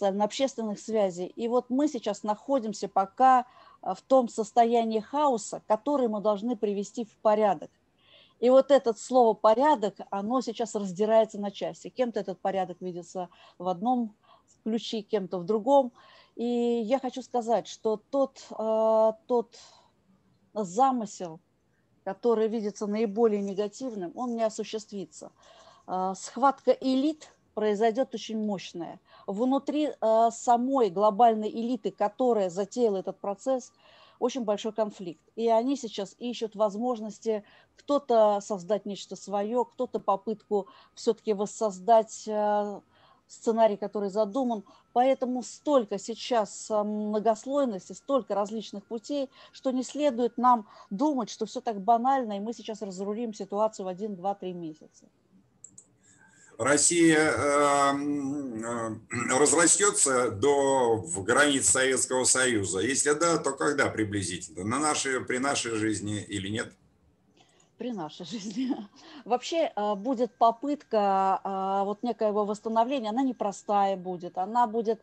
общественных 0.02 0.80
связей. 0.80 1.28
И 1.28 1.48
вот 1.48 1.70
мы 1.70 1.88
сейчас 1.88 2.24
находимся 2.24 2.88
пока 2.88 3.46
э, 3.84 3.94
в 3.96 4.02
том 4.02 4.28
состоянии 4.28 5.00
хаоса, 5.00 5.62
который 5.68 6.08
мы 6.08 6.20
должны 6.20 6.56
привести 6.56 7.06
в 7.06 7.16
порядок. 7.18 7.70
И 8.44 8.50
вот 8.50 8.72
это 8.72 8.94
слово 8.94 9.36
«порядок», 9.36 9.96
оно 10.10 10.42
сейчас 10.42 10.76
раздирается 10.76 11.40
на 11.40 11.50
части. 11.50 11.88
Кем-то 11.88 12.20
этот 12.20 12.42
порядок 12.42 12.82
видится 12.82 13.30
в 13.58 13.70
одном 13.70 14.18
ключи 14.66 15.02
кем-то 15.02 15.38
в 15.40 15.46
другом. 15.46 15.94
И 16.36 16.44
я 16.44 17.00
хочу 17.00 17.22
сказать, 17.22 17.68
что 17.68 17.96
тот, 18.10 18.46
э, 18.52 19.12
тот 19.28 19.58
замысел, 20.54 21.40
который 22.04 22.50
видится 22.50 22.86
наиболее 22.86 23.42
негативным, 23.42 24.12
он 24.14 24.36
не 24.36 24.44
осуществится. 24.44 25.32
Э, 25.88 26.14
схватка 26.14 26.72
элит 26.72 27.34
произойдет 27.54 28.14
очень 28.14 28.46
мощная. 28.46 29.00
Внутри 29.26 29.88
э, 29.88 30.30
самой 30.32 30.90
глобальной 30.90 31.50
элиты, 31.50 31.92
которая 31.92 32.50
затеяла 32.50 32.98
этот 32.98 33.22
процесс, 33.22 33.72
очень 34.24 34.46
большой 34.46 34.72
конфликт. 34.72 35.22
И 35.36 35.50
они 35.50 35.76
сейчас 35.76 36.16
ищут 36.18 36.56
возможности 36.56 37.44
кто-то 37.76 38.40
создать 38.40 38.86
нечто 38.86 39.18
свое, 39.18 39.66
кто-то 39.66 40.00
попытку 40.00 40.68
все-таки 40.96 41.34
воссоздать 41.34 42.30
сценарий, 43.28 43.76
который 43.76 44.10
задуман. 44.10 44.64
Поэтому 44.94 45.44
столько 45.44 45.98
сейчас 45.98 46.72
а, 46.72 46.84
многослойности, 46.84 47.94
столько 47.94 48.36
различных 48.36 48.86
путей, 48.86 49.30
что 49.52 49.72
не 49.72 49.84
следует 49.84 50.38
нам 50.38 50.68
думать, 50.90 51.30
что 51.30 51.46
все 51.46 51.60
так 51.60 51.82
банально, 51.82 52.38
и 52.38 52.40
мы 52.40 52.54
сейчас 52.54 52.82
разрулим 52.82 53.34
ситуацию 53.34 53.86
в 53.86 53.90
один, 53.90 54.16
два, 54.16 54.36
три 54.36 54.54
месяца. 54.54 55.06
Россия 56.58 57.32
э, 57.32 57.94
э, 57.94 59.38
разрастется 59.38 60.32
до 60.32 61.04
границ 61.18 61.70
Советского 61.70 62.24
Союза? 62.24 62.80
Если 62.80 63.14
да, 63.14 63.38
то 63.38 63.52
когда 63.52 63.90
приблизительно? 63.90 64.64
На 64.64 64.80
нашей, 64.80 65.24
при 65.24 65.38
нашей 65.38 65.72
жизни 65.76 66.22
или 66.22 66.50
нет? 66.50 66.74
при 67.78 67.92
нашей 67.92 68.26
жизни. 68.26 68.70
Вообще 69.26 69.72
а, 69.76 69.96
будет 69.96 70.32
попытка 70.38 71.42
а, 71.44 71.84
вот 71.84 72.02
некоего 72.02 72.46
восстановления, 72.46 73.10
она 73.10 73.24
непростая 73.24 73.98
будет, 73.98 74.38
она 74.38 74.68
будет 74.68 75.02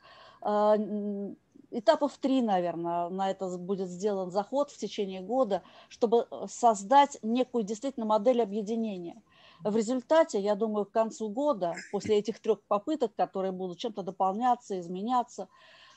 этапов 1.70 2.16
три, 2.18 2.40
наверное, 2.40 3.10
на 3.10 3.30
это 3.30 3.58
будет 3.58 3.90
сделан 3.90 4.30
заход 4.30 4.70
в 4.70 4.78
течение 4.78 5.20
года, 5.20 5.62
чтобы 5.90 6.26
создать 6.48 7.18
некую 7.22 7.64
действительно 7.64 8.06
модель 8.06 8.40
объединения. 8.40 9.20
В 9.62 9.76
результате, 9.76 10.40
я 10.40 10.54
думаю, 10.54 10.86
к 10.86 10.92
концу 10.92 11.28
года, 11.28 11.74
после 11.92 12.18
этих 12.18 12.40
трех 12.40 12.62
попыток, 12.62 13.14
которые 13.14 13.52
будут 13.52 13.78
чем-то 13.78 14.02
дополняться, 14.02 14.80
изменяться, 14.80 15.48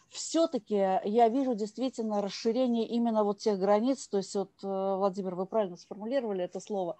все-таки 0.09 0.75
я 0.75 1.29
вижу 1.29 1.55
действительно 1.55 2.21
расширение 2.21 2.87
именно 2.87 3.23
вот 3.23 3.39
тех 3.39 3.57
границ, 3.57 4.07
то 4.07 4.17
есть 4.17 4.35
вот, 4.35 4.51
э, 4.63 4.67
Владимир, 4.67 5.35
вы 5.35 5.45
правильно 5.45 5.77
сформулировали 5.77 6.43
это 6.43 6.59
слово, 6.59 6.97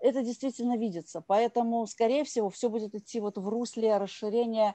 это 0.00 0.22
действительно 0.22 0.76
видится. 0.76 1.22
Поэтому, 1.26 1.86
скорее 1.86 2.24
всего, 2.24 2.50
все 2.50 2.68
будет 2.68 2.94
идти 2.94 3.20
вот 3.20 3.36
в 3.36 3.48
русле 3.48 3.96
расширения 3.98 4.74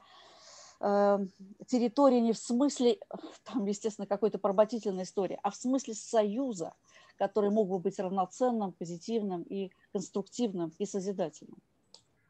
э, 0.80 1.20
территории 1.68 2.20
не 2.20 2.34
в 2.34 2.38
смысле, 2.38 3.00
там, 3.44 3.66
естественно, 3.66 4.08
какой-то 4.08 4.38
поработительной 4.38 5.04
истории, 5.04 5.40
а 5.44 5.50
в 5.50 5.56
смысле 5.56 5.94
союза, 5.96 6.74
который 7.18 7.50
мог 7.50 7.70
бы 7.70 7.80
быть 7.80 8.00
равноценным, 8.00 8.72
позитивным 8.74 9.44
и 9.44 9.72
конструктивным 9.92 10.74
и 10.78 10.86
созидательным. 10.86 11.62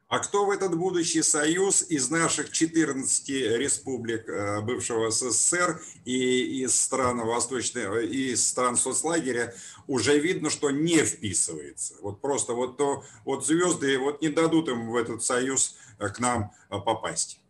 А 0.08 0.18
кто 0.18 0.44
в 0.44 0.50
этот 0.50 0.76
будущий 0.76 1.22
союз 1.22 1.82
из 1.88 2.10
наших 2.10 2.52
14 2.52 3.28
республик 3.58 4.28
э, 4.28 4.60
бывшего 4.60 5.10
СССР 5.10 5.80
и 6.04 6.62
из 6.62 6.78
стран 6.78 7.20
Восточной, 7.20 8.06
и 8.06 8.32
из 8.32 8.46
стран 8.46 8.76
соцлагеря 8.76 9.54
уже 9.86 10.18
видно, 10.18 10.50
что 10.50 10.70
не 10.70 10.98
вписывается. 10.98 11.94
Вот 12.02 12.20
просто 12.20 12.52
вот 12.52 12.76
то, 12.76 13.02
вот 13.24 13.46
звезды 13.46 13.98
вот 13.98 14.20
не 14.20 14.28
дадут 14.28 14.68
им 14.68 14.90
в 14.90 14.96
этот 14.96 15.22
союз 15.22 15.76
э, 15.98 16.08
к 16.10 16.20
нам 16.20 16.52
э, 16.70 16.78
попасть. 16.78 17.40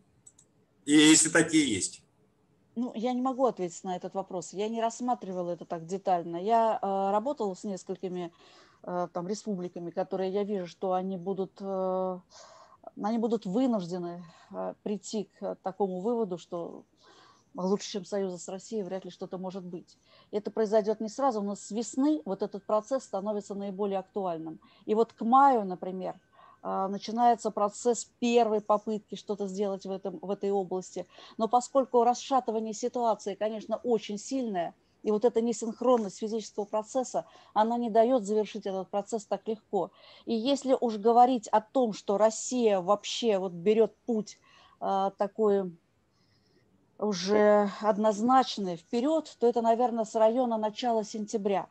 И 0.85 0.93
если 0.93 1.31
такие 1.31 1.69
есть. 1.69 2.03
Ну, 2.76 2.93
я 2.95 3.12
не 3.12 3.23
могу 3.23 3.47
ответить 3.47 3.85
на 3.85 3.97
этот 3.97 4.14
вопрос. 4.14 4.52
Я 4.52 4.69
не 4.69 4.83
рассматривала 4.83 5.50
это 5.50 5.64
так 5.64 5.87
детально. 5.87 6.37
Я 6.37 6.78
э, 6.81 7.11
работала 7.12 7.54
с 7.54 7.64
несколькими 7.64 8.33
Э, 8.87 9.09
там, 9.12 9.26
республиками, 9.26 9.90
которые 9.90 10.31
я 10.31 10.45
вижу, 10.45 10.66
что 10.66 10.93
они 10.93 11.16
будут, 11.16 11.52
э, 11.61 12.19
они 13.02 13.19
будут 13.19 13.47
вынуждены 13.47 14.23
э, 14.50 14.75
прийти 14.83 15.31
к 15.38 15.54
такому 15.62 16.00
выводу, 16.00 16.37
что 16.37 16.85
лучше, 17.54 17.93
чем 17.93 18.04
союза 18.04 18.37
с 18.37 18.47
Россией, 18.49 18.83
вряд 18.83 19.07
ли 19.07 19.11
что-то 19.11 19.38
может 19.38 19.64
быть. 19.64 19.97
Это 20.33 20.50
произойдет 20.50 21.00
не 21.00 21.09
сразу, 21.09 21.40
но 21.40 21.54
с 21.54 21.71
весны 21.71 22.21
вот 22.26 22.43
этот 22.43 22.66
процесс 22.66 23.04
становится 23.04 23.54
наиболее 23.54 24.00
актуальным. 24.00 24.61
И 24.85 24.95
вот 24.95 25.14
к 25.14 25.23
маю, 25.23 25.64
например, 25.64 26.21
начинается 26.64 27.50
процесс 27.50 28.11
первой 28.21 28.61
попытки 28.61 29.14
что-то 29.14 29.47
сделать 29.47 29.85
в, 29.85 29.90
этом, 29.90 30.18
в 30.23 30.30
этой 30.30 30.50
области. 30.50 31.06
Но 31.37 31.47
поскольку 31.47 32.04
расшатывание 32.04 32.73
ситуации, 32.73 33.35
конечно, 33.35 33.76
очень 33.76 34.18
сильное– 34.18 34.75
и 35.04 35.11
вот 35.11 35.25
эта 35.25 35.42
несинхронность 35.42 36.18
физического 36.18 36.64
процесса, 36.64 37.26
она 37.52 37.76
не 37.76 37.90
дает 37.90 38.25
завершить 38.25 38.66
этот 38.66 38.88
процесс 38.88 39.26
так 39.26 39.47
легко. 39.47 39.90
И 40.25 40.35
если 40.35 40.76
уж 40.80 40.97
говорить 40.97 41.47
о 41.49 41.61
том, 41.61 41.92
что 41.92 42.16
Россия 42.16 42.80
вообще 42.80 43.38
вот 43.38 43.52
берет 43.52 43.94
путь 44.06 44.38
э, 44.80 45.11
такой 45.18 45.73
уже 46.99 47.71
однозначный 47.83 48.76
вперед, 48.76 49.37
то 49.38 49.47
это, 49.47 49.61
наверное, 49.61 50.06
с 50.06 50.14
района 50.14 50.56
начала 50.56 51.04
сентября. 51.04 51.68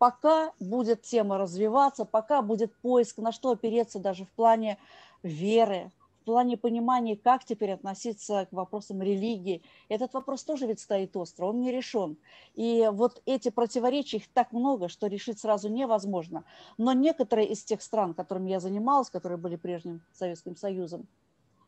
Пока 0.00 0.54
будет 0.58 1.02
тема 1.02 1.36
развиваться, 1.36 2.06
пока 2.06 2.40
будет 2.40 2.74
поиск, 2.76 3.18
на 3.18 3.32
что 3.32 3.50
опереться 3.50 3.98
даже 3.98 4.24
в 4.24 4.30
плане 4.30 4.78
веры, 5.22 5.92
в 6.22 6.24
плане 6.24 6.56
понимания, 6.56 7.18
как 7.18 7.44
теперь 7.44 7.72
относиться 7.72 8.46
к 8.46 8.52
вопросам 8.54 9.02
религии. 9.02 9.62
Этот 9.90 10.14
вопрос 10.14 10.42
тоже 10.42 10.66
ведь 10.66 10.80
стоит 10.80 11.14
остро, 11.18 11.44
он 11.44 11.60
не 11.60 11.70
решен. 11.70 12.16
И 12.54 12.88
вот 12.90 13.20
эти 13.26 13.50
противоречия, 13.50 14.16
их 14.16 14.32
так 14.32 14.52
много, 14.52 14.88
что 14.88 15.06
решить 15.06 15.38
сразу 15.38 15.68
невозможно. 15.68 16.44
Но 16.78 16.94
некоторые 16.94 17.48
из 17.48 17.62
тех 17.62 17.82
стран, 17.82 18.14
которыми 18.14 18.48
я 18.48 18.58
занималась, 18.58 19.10
которые 19.10 19.36
были 19.36 19.56
прежним 19.56 20.00
Советским 20.14 20.56
Союзом, 20.56 21.08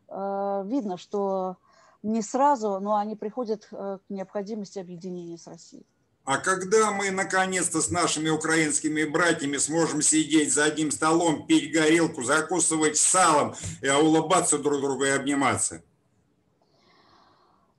э, 0.07 0.63
видно, 0.65 0.97
что 0.97 1.57
не 2.01 2.23
сразу, 2.23 2.79
но 2.79 2.95
они 2.95 3.15
приходят 3.15 3.67
э, 3.71 3.99
к 4.07 4.09
необходимости 4.09 4.79
объединения 4.79 5.37
с 5.37 5.45
Россией. 5.45 5.85
А 6.25 6.37
когда 6.37 6.91
мы 6.91 7.11
наконец-то 7.11 7.81
с 7.81 7.89
нашими 7.89 8.29
украинскими 8.29 9.03
братьями 9.03 9.57
сможем 9.57 10.01
сидеть 10.01 10.53
за 10.53 10.65
одним 10.65 10.89
столом, 10.89 11.45
пить 11.45 11.73
горелку, 11.73 12.23
закусывать 12.23 12.95
салом, 12.95 13.55
и 13.81 13.89
улыбаться 13.89 14.57
друг 14.57 14.79
другу 14.79 15.03
и 15.03 15.09
обниматься? 15.09 15.83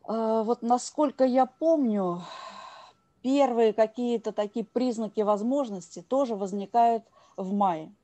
А, 0.02 0.42
вот 0.42 0.60
насколько 0.60 1.24
я 1.24 1.46
помню, 1.46 2.22
первые 3.22 3.72
какие-то 3.72 4.32
такие 4.32 4.66
признаки 4.66 5.22
возможности 5.22 6.02
тоже 6.02 6.34
возникают 6.34 7.04
в 7.38 7.54
мае. 7.54 7.94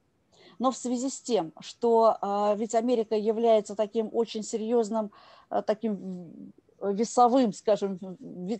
Но 0.59 0.71
в 0.71 0.77
связи 0.77 1.11
с 1.11 1.21
тем, 1.21 1.53
что 1.61 2.17
а, 2.23 2.55
ведь 2.55 2.75
Америка 2.75 3.15
является 3.15 3.75
таким 3.75 4.09
очень 4.11 4.43
серьезным, 4.43 5.11
а, 5.51 5.61
таким 5.61 6.53
весовым, 6.81 7.53
скажем, 7.53 7.99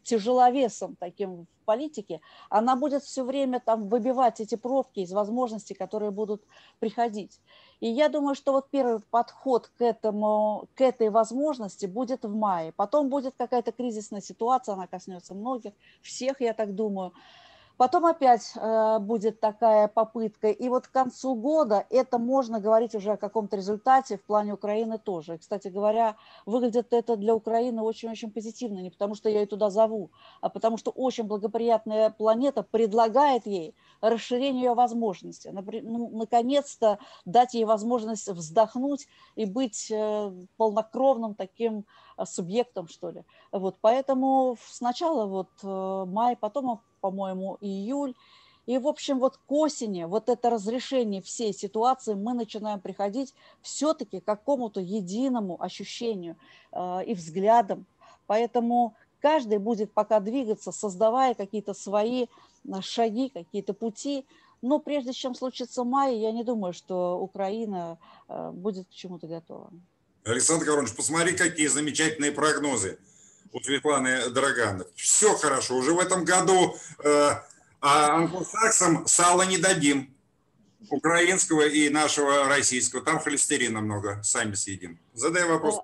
тяжеловесом 0.05 0.97
таким 0.97 1.47
в 1.61 1.65
политике, 1.65 2.21
она 2.49 2.77
будет 2.77 3.03
все 3.03 3.25
время 3.25 3.61
там 3.61 3.89
выбивать 3.89 4.41
эти 4.41 4.57
пробки 4.57 5.01
из 5.01 5.13
возможностей, 5.13 5.75
которые 5.75 6.11
будут 6.11 6.43
приходить. 6.79 7.41
И 7.81 7.89
я 7.89 8.09
думаю, 8.09 8.35
что 8.35 8.53
вот 8.53 8.69
первый 8.71 9.01
подход 9.11 9.69
к, 9.69 9.83
этому, 9.83 10.69
к 10.75 10.81
этой 10.81 11.11
возможности 11.11 11.87
будет 11.87 12.25
в 12.25 12.35
мае. 12.35 12.73
Потом 12.73 13.09
будет 13.09 13.35
какая-то 13.39 13.73
кризисная 13.73 14.21
ситуация, 14.21 14.75
она 14.75 14.87
коснется 14.87 15.35
многих, 15.35 15.73
всех, 16.03 16.41
я 16.41 16.53
так 16.53 16.75
думаю. 16.75 17.13
Потом 17.81 18.05
опять 18.05 18.53
э, 18.57 18.99
будет 18.99 19.41
такая 19.41 19.89
попытка. 19.89 20.49
И 20.49 20.69
вот 20.69 20.87
к 20.87 20.91
концу 20.91 21.35
года 21.35 21.87
это 21.89 22.19
можно 22.19 22.61
говорить 22.61 22.95
уже 22.95 23.13
о 23.13 23.17
каком-то 23.17 23.57
результате 23.57 24.19
в 24.19 24.23
плане 24.23 24.53
Украины 24.53 24.99
тоже. 24.99 25.39
Кстати 25.39 25.69
говоря, 25.69 26.17
выглядит 26.45 26.93
это 26.93 27.17
для 27.17 27.35
Украины 27.35 27.81
очень-очень 27.81 28.33
позитивно. 28.33 28.81
Не 28.81 28.91
потому 28.91 29.15
что 29.15 29.31
я 29.31 29.41
ее 29.41 29.47
туда 29.47 29.71
зову, 29.71 30.11
а 30.43 30.51
потому 30.51 30.77
что 30.77 30.91
очень 30.91 31.25
благоприятная 31.25 32.11
планета 32.11 32.63
предлагает 32.63 33.47
ей 33.47 33.75
расширение 34.03 34.65
ее 34.65 34.75
возможностей. 34.75 35.51
Ну, 35.51 36.11
наконец-то 36.19 36.99
дать 37.25 37.55
ей 37.55 37.65
возможность 37.65 38.29
вздохнуть 38.29 39.09
и 39.37 39.47
быть 39.47 39.91
э, 39.91 40.33
полнокровным 40.59 41.35
таким 41.35 41.87
субъектом, 42.27 42.89
что 42.89 43.11
ли. 43.11 43.25
Вот, 43.53 43.77
поэтому 43.81 44.57
сначала 44.69 45.27
вот 45.27 45.49
э, 45.63 46.05
май, 46.07 46.37
потом 46.37 46.81
по-моему, 47.01 47.57
июль. 47.61 48.15
И, 48.67 48.79
в 48.79 48.87
общем, 48.87 49.19
вот 49.19 49.37
к 49.37 49.53
осени, 49.53 50.05
вот 50.05 50.29
это 50.29 50.51
разрешение 50.51 51.23
всей 51.23 51.53
ситуации, 51.53 52.15
мы 52.15 52.35
начинаем 52.35 52.79
приходить 52.79 53.35
все-таки 53.63 54.21
к 54.21 54.25
какому-то 54.25 54.81
единому 54.81 55.61
ощущению 55.61 56.37
э, 56.73 57.05
и 57.07 57.15
взглядам. 57.15 57.87
Поэтому 58.27 58.95
каждый 59.21 59.59
будет 59.59 59.93
пока 59.93 60.21
двигаться, 60.21 60.73
создавая 60.73 61.35
какие-то 61.35 61.75
свои 61.75 62.27
э, 62.27 62.81
шаги, 62.81 63.31
какие-то 63.31 63.75
пути. 63.75 64.25
Но 64.63 64.79
прежде 64.79 65.15
чем 65.15 65.35
случится 65.35 65.85
май, 65.85 66.17
я 66.19 66.33
не 66.33 66.45
думаю, 66.45 66.75
что 66.75 67.19
Украина 67.19 67.97
будет 68.29 68.87
к 68.89 68.91
чему-то 68.91 69.27
готова. 69.27 69.71
Александр 70.25 70.67
Корович, 70.67 70.95
посмотри, 70.95 71.35
какие 71.35 71.67
замечательные 71.67 72.33
прогнозы 72.33 72.99
у 73.53 73.61
Светланы 73.61 74.31
Драган. 74.31 74.85
Все 74.95 75.35
хорошо, 75.37 75.77
уже 75.77 75.93
в 75.93 75.99
этом 75.99 76.25
году 76.25 76.77
э, 77.03 77.31
а 77.81 78.17
англосаксам 78.17 79.07
сала 79.07 79.43
не 79.43 79.59
дадим. 79.59 80.15
Украинского 80.91 81.67
и 81.67 81.91
нашего 81.91 82.49
российского. 82.49 83.03
Там 83.03 83.19
холестерина 83.19 83.81
много, 83.81 84.21
сами 84.23 84.55
съедим. 84.55 84.99
Задай 85.13 85.47
вопрос. 85.47 85.79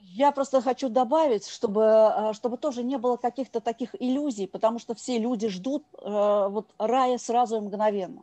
Я 0.00 0.32
просто 0.32 0.60
хочу 0.60 0.88
добавить, 0.88 1.46
чтобы, 1.46 1.82
э, 1.82 2.32
чтобы 2.34 2.58
тоже 2.58 2.82
не 2.82 2.98
было 2.98 3.16
каких-то 3.16 3.60
таких 3.60 3.94
иллюзий, 3.98 4.46
потому 4.46 4.78
что 4.78 4.94
все 4.94 5.18
люди 5.18 5.48
ждут 5.48 5.84
э, 5.94 6.46
вот 6.50 6.74
рая 6.78 7.18
сразу 7.18 7.56
и 7.56 7.60
мгновенно. 7.60 8.22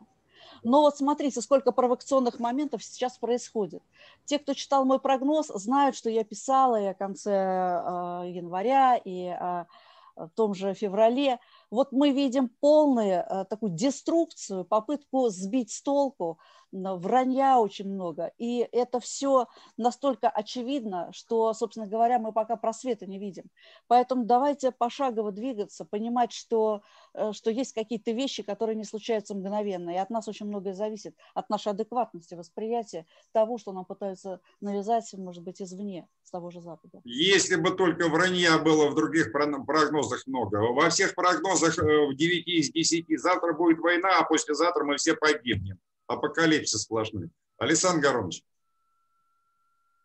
Но 0.66 0.80
вот 0.80 0.96
смотрите, 0.96 1.40
сколько 1.42 1.70
провокационных 1.70 2.40
моментов 2.40 2.82
сейчас 2.82 3.18
происходит. 3.18 3.84
Те, 4.24 4.40
кто 4.40 4.52
читал 4.52 4.84
мой 4.84 4.98
прогноз, 4.98 5.46
знают, 5.46 5.94
что 5.94 6.10
я 6.10 6.24
писала 6.24 6.80
и 6.82 6.86
о 6.86 6.94
конце 6.94 7.30
э, 7.30 8.30
января, 8.30 8.96
и 8.96 9.28
о, 9.28 9.68
в 10.16 10.28
том 10.30 10.54
же 10.54 10.74
феврале. 10.74 11.38
Вот 11.70 11.92
мы 11.92 12.10
видим 12.10 12.48
полную 12.48 13.20
э, 13.20 13.44
такую 13.44 13.70
деструкцию, 13.74 14.64
попытку 14.64 15.28
сбить 15.28 15.70
с 15.70 15.80
толку 15.82 16.40
вранья 16.72 17.58
очень 17.58 17.88
много. 17.88 18.32
И 18.38 18.68
это 18.72 19.00
все 19.00 19.46
настолько 19.76 20.28
очевидно, 20.28 21.10
что, 21.12 21.52
собственно 21.54 21.86
говоря, 21.86 22.18
мы 22.18 22.32
пока 22.32 22.56
просвета 22.56 23.06
не 23.06 23.18
видим. 23.18 23.44
Поэтому 23.86 24.24
давайте 24.24 24.72
пошагово 24.72 25.32
двигаться, 25.32 25.84
понимать, 25.84 26.32
что, 26.32 26.82
э, 27.14 27.32
что 27.32 27.50
есть 27.50 27.72
какие-то 27.72 28.12
вещи, 28.12 28.42
которые 28.42 28.76
не 28.76 28.84
случаются 28.84 29.34
мгновенно. 29.34 29.90
И 29.90 29.96
от 29.96 30.10
нас 30.10 30.28
очень 30.28 30.46
многое 30.46 30.74
зависит, 30.74 31.16
от 31.34 31.48
нашей 31.50 31.72
адекватности 31.72 32.34
восприятия 32.34 33.06
того, 33.32 33.58
что 33.58 33.72
нам 33.72 33.84
пытаются 33.84 34.40
навязать, 34.60 35.12
может 35.14 35.42
быть, 35.42 35.62
извне, 35.62 36.08
с 36.22 36.30
того 36.30 36.50
же 36.50 36.60
Запада. 36.60 37.00
Если 37.04 37.56
бы 37.56 37.70
только 37.70 38.08
вранья 38.08 38.58
было 38.58 38.90
в 38.90 38.94
других 38.94 39.32
прогнозах 39.32 40.26
много. 40.26 40.56
Во 40.56 40.88
всех 40.90 41.14
прогнозах 41.14 41.78
э, 41.78 42.06
в 42.06 42.14
9 42.14 42.48
из 42.48 42.70
10 42.70 43.20
завтра 43.20 43.52
будет 43.52 43.78
война, 43.78 44.18
а 44.18 44.24
послезавтра 44.24 44.84
мы 44.84 44.96
все 44.96 45.14
погибнем 45.14 45.78
апокалипсис 46.06 46.82
сплошной. 46.82 47.30
Александр 47.58 48.02
Горович, 48.02 48.42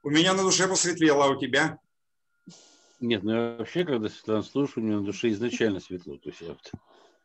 у 0.04 0.10
меня 0.10 0.34
на 0.34 0.44
душе 0.44 0.68
посветлело, 0.68 1.26
а 1.26 1.30
у 1.30 1.40
тебя? 1.40 1.80
Нет, 3.00 3.24
ну 3.24 3.32
я 3.32 3.58
вообще, 3.58 3.84
когда 3.84 4.10
Светлана 4.10 4.44
слушаю, 4.44 4.84
у 4.84 4.88
меня 4.88 5.00
на 5.00 5.06
душе 5.06 5.30
изначально 5.30 5.80
светло. 5.80 6.18
То 6.18 6.30
есть 6.30 6.42
я 6.42 6.50
вот, 6.50 6.72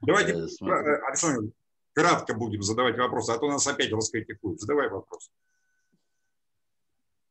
Давайте, 0.00 0.32
э, 0.32 0.36
э 0.36 1.06
Александр, 1.06 1.52
кратко 1.92 2.34
будем 2.34 2.62
задавать 2.62 2.96
вопросы, 2.96 3.30
а 3.30 3.38
то 3.38 3.48
нас 3.48 3.66
опять 3.66 3.92
раскритикуют. 3.92 4.60
Задавай 4.60 4.88
вопрос. 4.88 5.30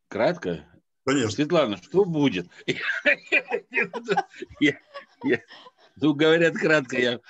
Кратко? 0.08 0.64
Конечно. 1.04 1.30
Светлана, 1.30 1.76
что 1.76 2.04
будет? 2.04 2.48
Ну, 5.98 6.12
говорят 6.12 6.54
кратко. 6.56 6.98
Я... 6.98 7.20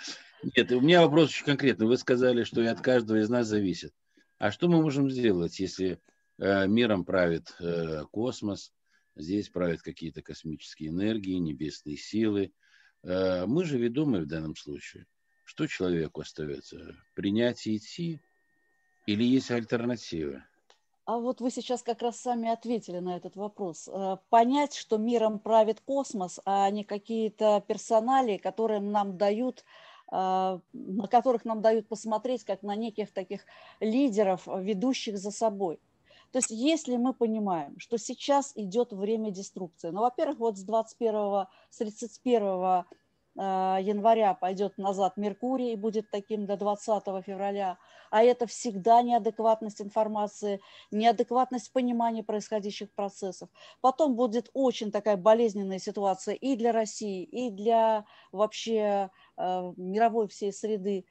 Нет, 0.56 0.72
у 0.72 0.80
меня 0.80 1.00
вопрос 1.02 1.28
очень 1.28 1.44
конкретный. 1.44 1.86
Вы 1.86 1.96
сказали, 1.98 2.42
что 2.42 2.68
от 2.68 2.80
каждого 2.80 3.18
из 3.18 3.28
нас 3.28 3.46
зависит. 3.46 3.94
А 4.38 4.50
что 4.50 4.68
мы 4.68 4.82
можем 4.82 5.10
сделать, 5.10 5.58
если 5.60 5.98
э, 6.38 6.66
миром 6.66 7.04
правит 7.04 7.54
э, 7.58 8.04
космос, 8.10 8.72
здесь 9.14 9.48
правят 9.48 9.80
какие-то 9.80 10.20
космические 10.20 10.90
энергии, 10.90 11.36
небесные 11.36 11.96
силы? 11.96 12.52
Э, 13.02 13.46
мы 13.46 13.64
же 13.64 13.78
ведомы 13.78 14.20
в 14.20 14.26
данном 14.26 14.54
случае. 14.54 15.06
Что 15.44 15.66
человеку 15.66 16.20
остается? 16.20 16.96
Принять 17.14 17.66
и 17.66 17.76
идти? 17.76 18.20
Или 19.06 19.24
есть 19.24 19.50
альтернатива? 19.50 20.44
А 21.06 21.18
вот 21.18 21.40
вы 21.40 21.50
сейчас 21.50 21.82
как 21.82 22.02
раз 22.02 22.20
сами 22.20 22.50
ответили 22.50 22.98
на 22.98 23.16
этот 23.16 23.36
вопрос. 23.36 23.88
Понять, 24.28 24.74
что 24.74 24.98
миром 24.98 25.38
правит 25.38 25.80
космос, 25.80 26.40
а 26.44 26.68
не 26.70 26.82
какие-то 26.82 27.64
персонали, 27.66 28.38
которые 28.38 28.80
нам 28.80 29.16
дают 29.16 29.64
на 30.10 31.08
которых 31.10 31.44
нам 31.44 31.62
дают 31.62 31.88
посмотреть 31.88 32.44
как 32.44 32.62
на 32.62 32.76
неких 32.76 33.12
таких 33.12 33.44
лидеров, 33.80 34.46
ведущих 34.46 35.18
за 35.18 35.30
собой. 35.30 35.80
То 36.32 36.38
есть 36.38 36.50
если 36.50 36.96
мы 36.96 37.14
понимаем, 37.14 37.78
что 37.78 37.98
сейчас 37.98 38.52
идет 38.56 38.92
время 38.92 39.30
деструкции, 39.30 39.90
ну, 39.90 40.00
во-первых, 40.00 40.38
вот 40.38 40.58
с 40.58 40.62
21, 40.62 41.46
с 41.70 41.76
31 41.78 42.42
а, 42.42 42.84
января 43.36 44.34
пойдет 44.34 44.78
назад 44.78 45.16
Меркурий 45.16 45.72
и 45.72 45.76
будет 45.76 46.10
таким 46.10 46.46
до 46.46 46.56
20 46.56 47.04
февраля, 47.24 47.78
а 48.10 48.22
это 48.22 48.46
всегда 48.46 49.02
неадекватность 49.02 49.82
информации, 49.82 50.60
неадекватность 50.90 51.72
понимания 51.72 52.22
происходящих 52.22 52.90
процессов. 52.92 53.48
Потом 53.80 54.14
будет 54.16 54.50
очень 54.54 54.90
такая 54.90 55.16
болезненная 55.16 55.78
ситуация 55.78 56.34
и 56.34 56.56
для 56.56 56.72
России, 56.72 57.24
и 57.24 57.50
для 57.50 58.06
вообще 58.32 59.10
э, 59.36 59.72
мировой 59.76 60.28
всей 60.28 60.52
среды. 60.52 61.04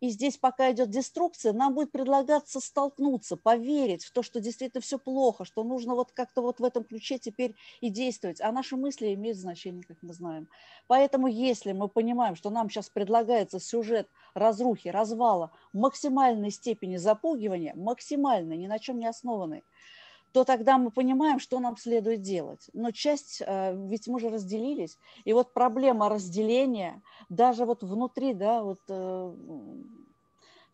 И 0.00 0.10
здесь, 0.10 0.36
пока 0.36 0.70
идет 0.70 0.90
деструкция, 0.90 1.52
нам 1.52 1.74
будет 1.74 1.90
предлагаться 1.90 2.60
столкнуться, 2.60 3.36
поверить 3.36 4.04
в 4.04 4.12
то, 4.12 4.22
что 4.22 4.40
действительно 4.40 4.80
все 4.80 4.98
плохо, 4.98 5.44
что 5.44 5.64
нужно 5.64 5.94
вот 5.94 6.12
как-то 6.12 6.40
вот 6.42 6.60
в 6.60 6.64
этом 6.64 6.84
ключе 6.84 7.18
теперь 7.18 7.56
и 7.80 7.90
действовать. 7.90 8.40
А 8.40 8.52
наши 8.52 8.76
мысли 8.76 9.12
имеют 9.14 9.38
значение, 9.38 9.82
как 9.82 9.98
мы 10.02 10.12
знаем. 10.12 10.48
Поэтому 10.86 11.26
если 11.26 11.72
мы 11.72 11.88
понимаем, 11.88 12.36
что 12.36 12.50
нам 12.50 12.70
сейчас 12.70 12.90
предлагается 12.90 13.58
сюжет 13.58 14.08
разрухи, 14.34 14.88
развала, 14.88 15.50
максимальной 15.72 16.50
степени 16.50 16.96
запугивания, 16.96 17.74
максимальной, 17.74 18.56
ни 18.56 18.66
на 18.66 18.78
чем 18.78 18.98
не 18.98 19.06
основанной, 19.06 19.64
то 20.32 20.44
тогда 20.44 20.78
мы 20.78 20.90
понимаем, 20.90 21.38
что 21.38 21.58
нам 21.58 21.76
следует 21.76 22.22
делать. 22.22 22.68
Но 22.72 22.90
часть, 22.90 23.42
э, 23.44 23.74
ведь 23.88 24.06
мы 24.08 24.20
же 24.20 24.28
разделились, 24.28 24.98
и 25.24 25.32
вот 25.32 25.52
проблема 25.52 26.08
разделения, 26.08 27.02
даже 27.28 27.64
вот 27.64 27.82
внутри, 27.82 28.34
да, 28.34 28.62
вот 28.62 28.80
э, 28.88 29.34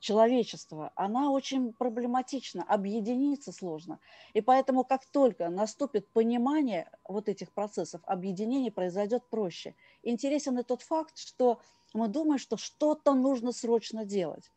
человечества, 0.05 0.93
она 0.97 1.31
очень 1.31 1.73
проблематична, 1.73 2.63
объединиться 2.63 3.53
сложно. 3.53 4.01
И 4.35 4.43
поэтому 4.43 4.85
как 4.85 5.07
только 5.07 5.49
наступит 5.49 6.09
понимание 6.13 6.91
вот 7.09 7.29
этих 7.29 7.53
процессов, 7.53 8.03
объединение 8.05 8.71
произойдет 8.71 9.25
проще. 9.31 9.75
Интересен 10.03 10.59
и 10.59 10.63
тот 10.63 10.83
факт, 10.83 11.17
что 11.17 11.59
мы 11.95 12.09
думаем, 12.09 12.39
что 12.39 12.59
что-то 12.59 13.15
нужно 13.15 13.53
срочно 13.53 14.05
делать. 14.05 14.53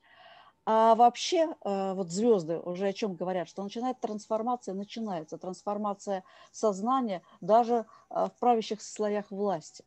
А 0.70 0.94
вообще, 0.96 1.56
э, 1.66 1.94
вот 1.94 2.12
звезды 2.12 2.60
уже 2.60 2.88
о 2.90 2.94
чем 2.94 3.16
говорят, 3.16 3.48
что 3.50 3.64
начинает 3.64 4.00
трансформация, 4.02 4.76
начинается 4.76 5.38
трансформация 5.40 6.24
сознания 6.52 7.24
даже 7.42 7.86
э, 8.12 8.28
в 8.28 8.34
правящих 8.40 8.82
слоях 8.84 9.32
власти. 9.32 9.84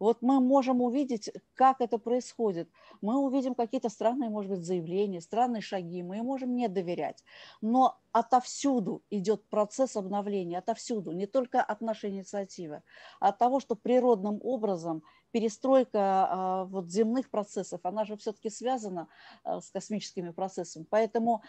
Вот 0.00 0.22
мы 0.22 0.40
можем 0.40 0.80
увидеть, 0.80 1.30
как 1.54 1.82
это 1.82 1.98
происходит. 1.98 2.70
Мы 3.02 3.18
увидим 3.18 3.54
какие-то 3.54 3.90
странные, 3.90 4.30
может 4.30 4.50
быть, 4.50 4.64
заявления, 4.64 5.20
странные 5.20 5.60
шаги. 5.60 6.02
Мы 6.02 6.22
можем 6.22 6.56
не 6.56 6.68
доверять. 6.68 7.22
Но 7.60 7.98
отовсюду 8.10 9.02
идет 9.10 9.46
процесс 9.50 9.96
обновления, 9.96 10.58
отовсюду, 10.58 11.12
не 11.12 11.26
только 11.26 11.62
от 11.62 11.82
нашей 11.82 12.10
инициативы, 12.10 12.82
а 13.20 13.28
от 13.28 13.38
того, 13.38 13.60
что 13.60 13.76
природным 13.76 14.40
образом 14.42 15.02
перестройка 15.32 16.00
а, 16.00 16.64
вот 16.64 16.88
земных 16.88 17.30
процессов, 17.30 17.80
она 17.84 18.06
же 18.06 18.16
все-таки 18.16 18.48
связана 18.48 19.08
а, 19.44 19.60
с 19.60 19.70
космическими 19.70 20.30
процессами. 20.30 20.86
Поэтому 20.88 21.42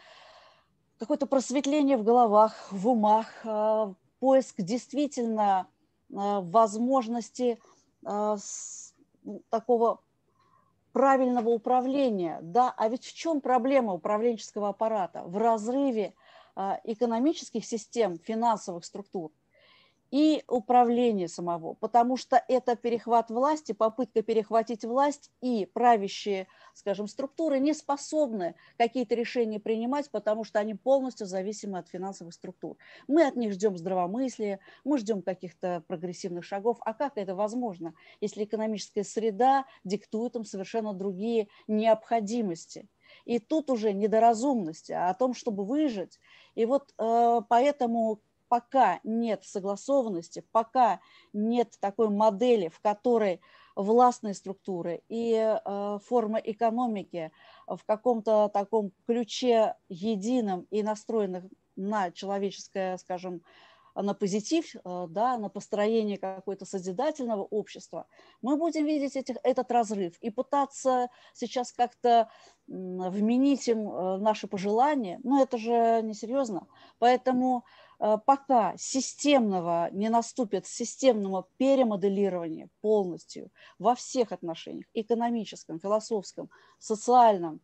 какое-то 0.99 1.25
просветление 1.25 1.95
в 1.95 2.03
головах, 2.03 2.67
в 2.69 2.89
умах, 2.89 3.27
а, 3.45 3.95
поиск 4.19 4.61
действительно 4.61 5.67
возможности 6.09 7.57
такого 9.49 10.01
правильного 10.91 11.49
управления. 11.49 12.39
Да, 12.41 12.73
а 12.77 12.89
ведь 12.89 13.05
в 13.05 13.13
чем 13.13 13.41
проблема 13.41 13.93
управленческого 13.93 14.69
аппарата? 14.69 15.23
В 15.23 15.37
разрыве 15.37 16.13
экономических 16.83 17.65
систем, 17.65 18.17
финансовых 18.17 18.83
структур 18.85 19.31
и 20.11 20.43
управление 20.47 21.29
самого, 21.29 21.73
потому 21.73 22.17
что 22.17 22.43
это 22.49 22.75
перехват 22.75 23.29
власти, 23.31 23.71
попытка 23.71 24.21
перехватить 24.21 24.83
власть, 24.83 25.31
и 25.41 25.65
правящие, 25.65 26.47
скажем, 26.73 27.07
структуры 27.07 27.59
не 27.59 27.73
способны 27.73 28.55
какие-то 28.77 29.15
решения 29.15 29.59
принимать, 29.59 30.11
потому 30.11 30.43
что 30.43 30.59
они 30.59 30.75
полностью 30.75 31.25
зависимы 31.25 31.79
от 31.79 31.87
финансовых 31.87 32.33
структур. 32.33 32.77
Мы 33.07 33.25
от 33.25 33.37
них 33.37 33.53
ждем 33.53 33.77
здравомыслия, 33.77 34.59
мы 34.83 34.97
ждем 34.97 35.21
каких-то 35.21 35.83
прогрессивных 35.87 36.43
шагов. 36.43 36.77
А 36.81 36.93
как 36.93 37.17
это 37.17 37.33
возможно, 37.33 37.93
если 38.19 38.43
экономическая 38.43 39.05
среда 39.05 39.65
диктует 39.85 40.35
им 40.35 40.43
совершенно 40.43 40.93
другие 40.93 41.47
необходимости? 41.67 42.89
И 43.25 43.39
тут 43.39 43.69
уже 43.69 43.93
недоразумность 43.93 44.89
а 44.91 45.09
о 45.09 45.13
том, 45.13 45.33
чтобы 45.33 45.65
выжить. 45.65 46.19
И 46.55 46.65
вот 46.65 46.93
э, 46.97 47.41
поэтому 47.49 48.21
пока 48.51 48.99
нет 49.05 49.45
согласованности, 49.45 50.43
пока 50.51 50.99
нет 51.31 51.77
такой 51.79 52.09
модели, 52.09 52.67
в 52.67 52.81
которой 52.81 53.39
властные 53.77 54.33
структуры 54.33 55.03
и 55.07 55.33
э, 55.33 55.99
форма 56.05 56.37
экономики 56.39 57.31
в 57.65 57.79
каком-то 57.85 58.49
таком 58.53 58.91
ключе 59.07 59.77
едином 59.87 60.67
и 60.69 60.83
настроенных 60.83 61.45
на 61.77 62.11
человеческое, 62.11 62.97
скажем, 62.97 63.41
на 63.95 64.13
позитив, 64.13 64.75
э, 64.75 65.07
да, 65.09 65.37
на 65.37 65.49
построение 65.49 66.17
какого-то 66.17 66.65
созидательного 66.65 67.43
общества, 67.43 68.05
мы 68.41 68.57
будем 68.57 68.85
видеть 68.85 69.15
этих, 69.15 69.37
этот 69.43 69.71
разрыв 69.71 70.17
и 70.19 70.29
пытаться 70.29 71.09
сейчас 71.33 71.71
как-то 71.71 72.29
вменить 72.67 73.67
им 73.67 73.89
э, 73.89 74.17
наши 74.17 74.47
пожелания, 74.47 75.19
но 75.23 75.41
это 75.41 75.57
же 75.57 76.01
несерьезно. 76.03 76.67
Поэтому 76.99 77.65
пока 78.25 78.73
системного 78.77 79.89
не 79.91 80.09
наступит 80.09 80.65
системного 80.65 81.47
перемоделирования 81.57 82.69
полностью 82.81 83.49
во 83.77 83.93
всех 83.93 84.31
отношениях, 84.31 84.87
экономическом, 84.93 85.79
философском, 85.79 86.49
социальном, 86.79 87.61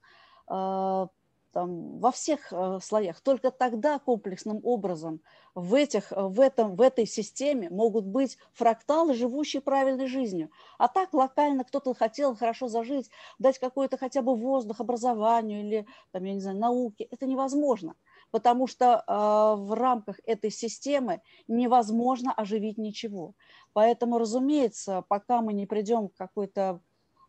э, 0.47 1.07
там, 1.53 1.97
во 1.97 2.11
всех 2.11 2.53
э, 2.53 2.79
слоях, 2.83 3.19
только 3.21 3.49
тогда 3.49 3.97
комплексным 3.97 4.59
образом 4.63 5.21
в, 5.55 5.73
этих, 5.73 6.11
в, 6.11 6.39
этом, 6.39 6.75
в 6.75 6.81
этой 6.81 7.07
системе 7.07 7.71
могут 7.71 8.05
быть 8.05 8.37
фракталы, 8.53 9.15
живущие 9.15 9.63
правильной 9.63 10.05
жизнью. 10.05 10.51
А 10.77 10.87
так 10.87 11.15
локально 11.15 11.63
кто-то 11.63 11.95
хотел 11.95 12.35
хорошо 12.35 12.67
зажить, 12.67 13.09
дать 13.39 13.57
какой-то 13.57 13.97
хотя 13.97 14.21
бы 14.21 14.35
воздух 14.35 14.81
образованию 14.81 15.61
или, 15.61 15.87
там, 16.11 16.25
я 16.25 16.35
не 16.35 16.41
знаю, 16.41 16.59
науке. 16.59 17.05
Это 17.05 17.25
невозможно 17.25 17.95
потому 18.31 18.67
что 18.67 19.03
а, 19.07 19.55
в 19.55 19.73
рамках 19.73 20.19
этой 20.25 20.51
системы 20.51 21.21
невозможно 21.47 22.33
оживить 22.33 22.77
ничего. 22.77 23.33
Поэтому, 23.73 24.17
разумеется, 24.17 25.03
пока 25.07 25.41
мы 25.41 25.53
не 25.53 25.65
придем 25.65 26.09
к 26.09 26.15
какой-то 26.15 26.81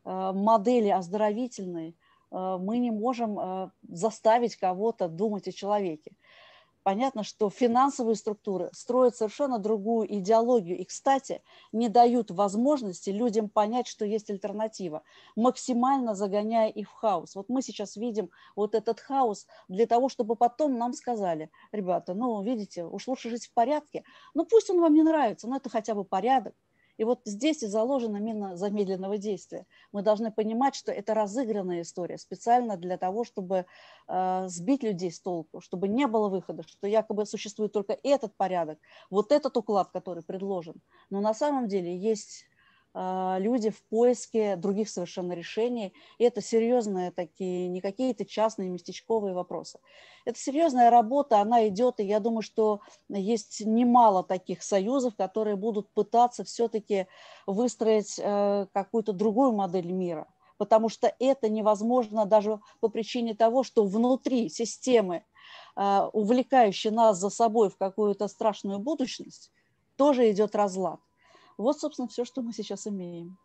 а, 0.04 0.32
модели 0.32 0.88
оздоровительной, 0.88 1.96
а, 2.30 2.58
мы 2.58 2.78
не 2.78 2.90
можем 2.90 3.72
заставить 3.88 4.56
кого-то 4.56 5.08
думать 5.08 5.48
о 5.48 5.52
человеке 5.52 6.12
понятно, 6.88 7.22
что 7.22 7.50
финансовые 7.50 8.16
структуры 8.16 8.70
строят 8.72 9.14
совершенно 9.14 9.58
другую 9.58 10.10
идеологию 10.20 10.78
и, 10.78 10.84
кстати, 10.84 11.42
не 11.70 11.90
дают 11.90 12.30
возможности 12.30 13.10
людям 13.10 13.50
понять, 13.50 13.86
что 13.86 14.06
есть 14.06 14.30
альтернатива, 14.30 15.02
максимально 15.36 16.14
загоняя 16.14 16.70
их 16.70 16.88
в 16.88 16.94
хаос. 16.94 17.34
Вот 17.34 17.50
мы 17.50 17.60
сейчас 17.60 17.96
видим 17.96 18.30
вот 18.56 18.74
этот 18.74 19.00
хаос 19.00 19.46
для 19.68 19.86
того, 19.86 20.08
чтобы 20.08 20.34
потом 20.34 20.78
нам 20.78 20.94
сказали, 20.94 21.50
ребята, 21.72 22.14
ну, 22.14 22.42
видите, 22.42 22.86
уж 22.86 23.06
лучше 23.06 23.28
жить 23.28 23.48
в 23.48 23.52
порядке, 23.52 24.04
ну, 24.32 24.46
пусть 24.46 24.70
он 24.70 24.80
вам 24.80 24.94
не 24.94 25.02
нравится, 25.02 25.46
но 25.46 25.56
это 25.56 25.68
хотя 25.68 25.94
бы 25.94 26.04
порядок, 26.04 26.54
и 26.98 27.04
вот 27.04 27.20
здесь 27.24 27.62
и 27.62 27.66
заложена 27.66 28.18
мина 28.18 28.56
замедленного 28.56 29.16
действия. 29.16 29.66
Мы 29.92 30.02
должны 30.02 30.30
понимать, 30.30 30.74
что 30.74 30.92
это 30.92 31.14
разыгранная 31.14 31.82
история 31.82 32.18
специально 32.18 32.76
для 32.76 32.98
того, 32.98 33.24
чтобы 33.24 33.64
э, 34.08 34.44
сбить 34.48 34.82
людей 34.82 35.10
с 35.10 35.20
толку, 35.20 35.60
чтобы 35.60 35.88
не 35.88 36.06
было 36.06 36.28
выхода, 36.28 36.64
что 36.66 36.86
якобы 36.86 37.24
существует 37.24 37.72
только 37.72 37.96
этот 38.02 38.36
порядок, 38.36 38.78
вот 39.10 39.32
этот 39.32 39.56
уклад, 39.56 39.90
который 39.92 40.22
предложен. 40.24 40.74
Но 41.08 41.20
на 41.20 41.34
самом 41.34 41.68
деле 41.68 41.96
есть 41.96 42.44
люди 43.38 43.70
в 43.70 43.82
поиске 43.84 44.56
других 44.56 44.88
совершенно 44.88 45.32
решений. 45.32 45.92
И 46.18 46.24
это 46.24 46.40
серьезные 46.40 47.10
такие, 47.10 47.68
не 47.68 47.80
какие-то 47.80 48.24
частные 48.24 48.68
местечковые 48.70 49.34
вопросы. 49.34 49.78
Это 50.24 50.38
серьезная 50.38 50.90
работа, 50.90 51.40
она 51.40 51.68
идет, 51.68 52.00
и 52.00 52.04
я 52.04 52.20
думаю, 52.20 52.42
что 52.42 52.80
есть 53.08 53.62
немало 53.64 54.24
таких 54.24 54.62
союзов, 54.62 55.14
которые 55.16 55.56
будут 55.56 55.88
пытаться 55.92 56.44
все-таки 56.44 57.06
выстроить 57.46 58.18
э, 58.18 58.66
какую-то 58.72 59.12
другую 59.12 59.52
модель 59.52 59.90
мира. 59.92 60.26
Потому 60.56 60.88
что 60.88 61.14
это 61.20 61.48
невозможно 61.48 62.26
даже 62.26 62.60
по 62.80 62.88
причине 62.88 63.34
того, 63.34 63.62
что 63.62 63.84
внутри 63.84 64.48
системы, 64.48 65.24
э, 65.76 66.00
увлекающей 66.12 66.90
нас 66.90 67.18
за 67.18 67.30
собой 67.30 67.70
в 67.70 67.76
какую-то 67.76 68.26
страшную 68.28 68.80
будущность, 68.80 69.52
тоже 69.96 70.30
идет 70.30 70.56
разлад. 70.56 71.00
Вот, 71.58 71.78
собственно, 71.78 72.08
все, 72.08 72.24
что 72.24 72.40
мы 72.40 72.52
сейчас 72.52 72.86
имеем. 72.86 73.36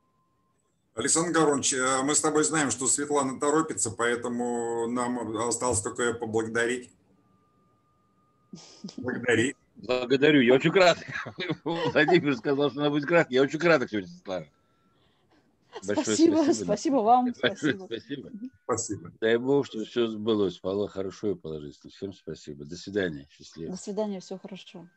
Александр 0.95 1.32
Горович, 1.32 1.73
э, 1.73 2.04
мы 2.04 2.13
с 2.13 2.21
тобой 2.21 2.43
знаем, 2.43 2.69
что 2.69 2.86
Светлана 2.86 3.39
торопится, 3.39 3.89
поэтому 3.89 4.88
нам 4.88 5.36
осталось 5.38 5.82
только 5.82 6.13
поблагодарить. 6.13 6.91
Благодарить. 8.97 9.58
Благодарю. 9.76 10.41
Я 10.41 10.54
очень 10.54 10.71
кратко. 10.71 11.34
Владимир 11.63 12.36
сказал, 12.38 12.69
что 12.69 12.82
она 12.82 12.91
будет 12.91 13.08
кратко. 13.08 13.34
Я 13.34 13.41
очень 13.41 13.58
кратко 13.58 13.88
сегодня, 13.88 14.10
Светлана. 14.10 14.47
Большое 15.84 16.06
спасибо, 16.06 16.36
спасибо, 16.43 16.65
спасибо 16.65 16.95
вам. 16.97 17.26
Большое 17.41 17.76
спасибо. 17.76 17.86
спасибо. 17.86 18.30
Спасибо. 18.65 19.12
Дай 19.19 19.38
Бог, 19.38 19.65
чтобы 19.65 19.86
все 19.86 20.06
сбылось. 20.06 20.60
Было 20.60 20.88
хорошо 20.88 21.32
и 21.32 21.36
положительно. 21.36 21.91
Всем 21.91 22.13
спасибо. 22.13 22.63
До 22.65 22.76
свидания. 22.76 23.28
Счастливо. 23.32 23.71
До 23.71 23.78
свидания. 23.78 24.19
Все 24.19 24.38
хорошо. 24.38 24.88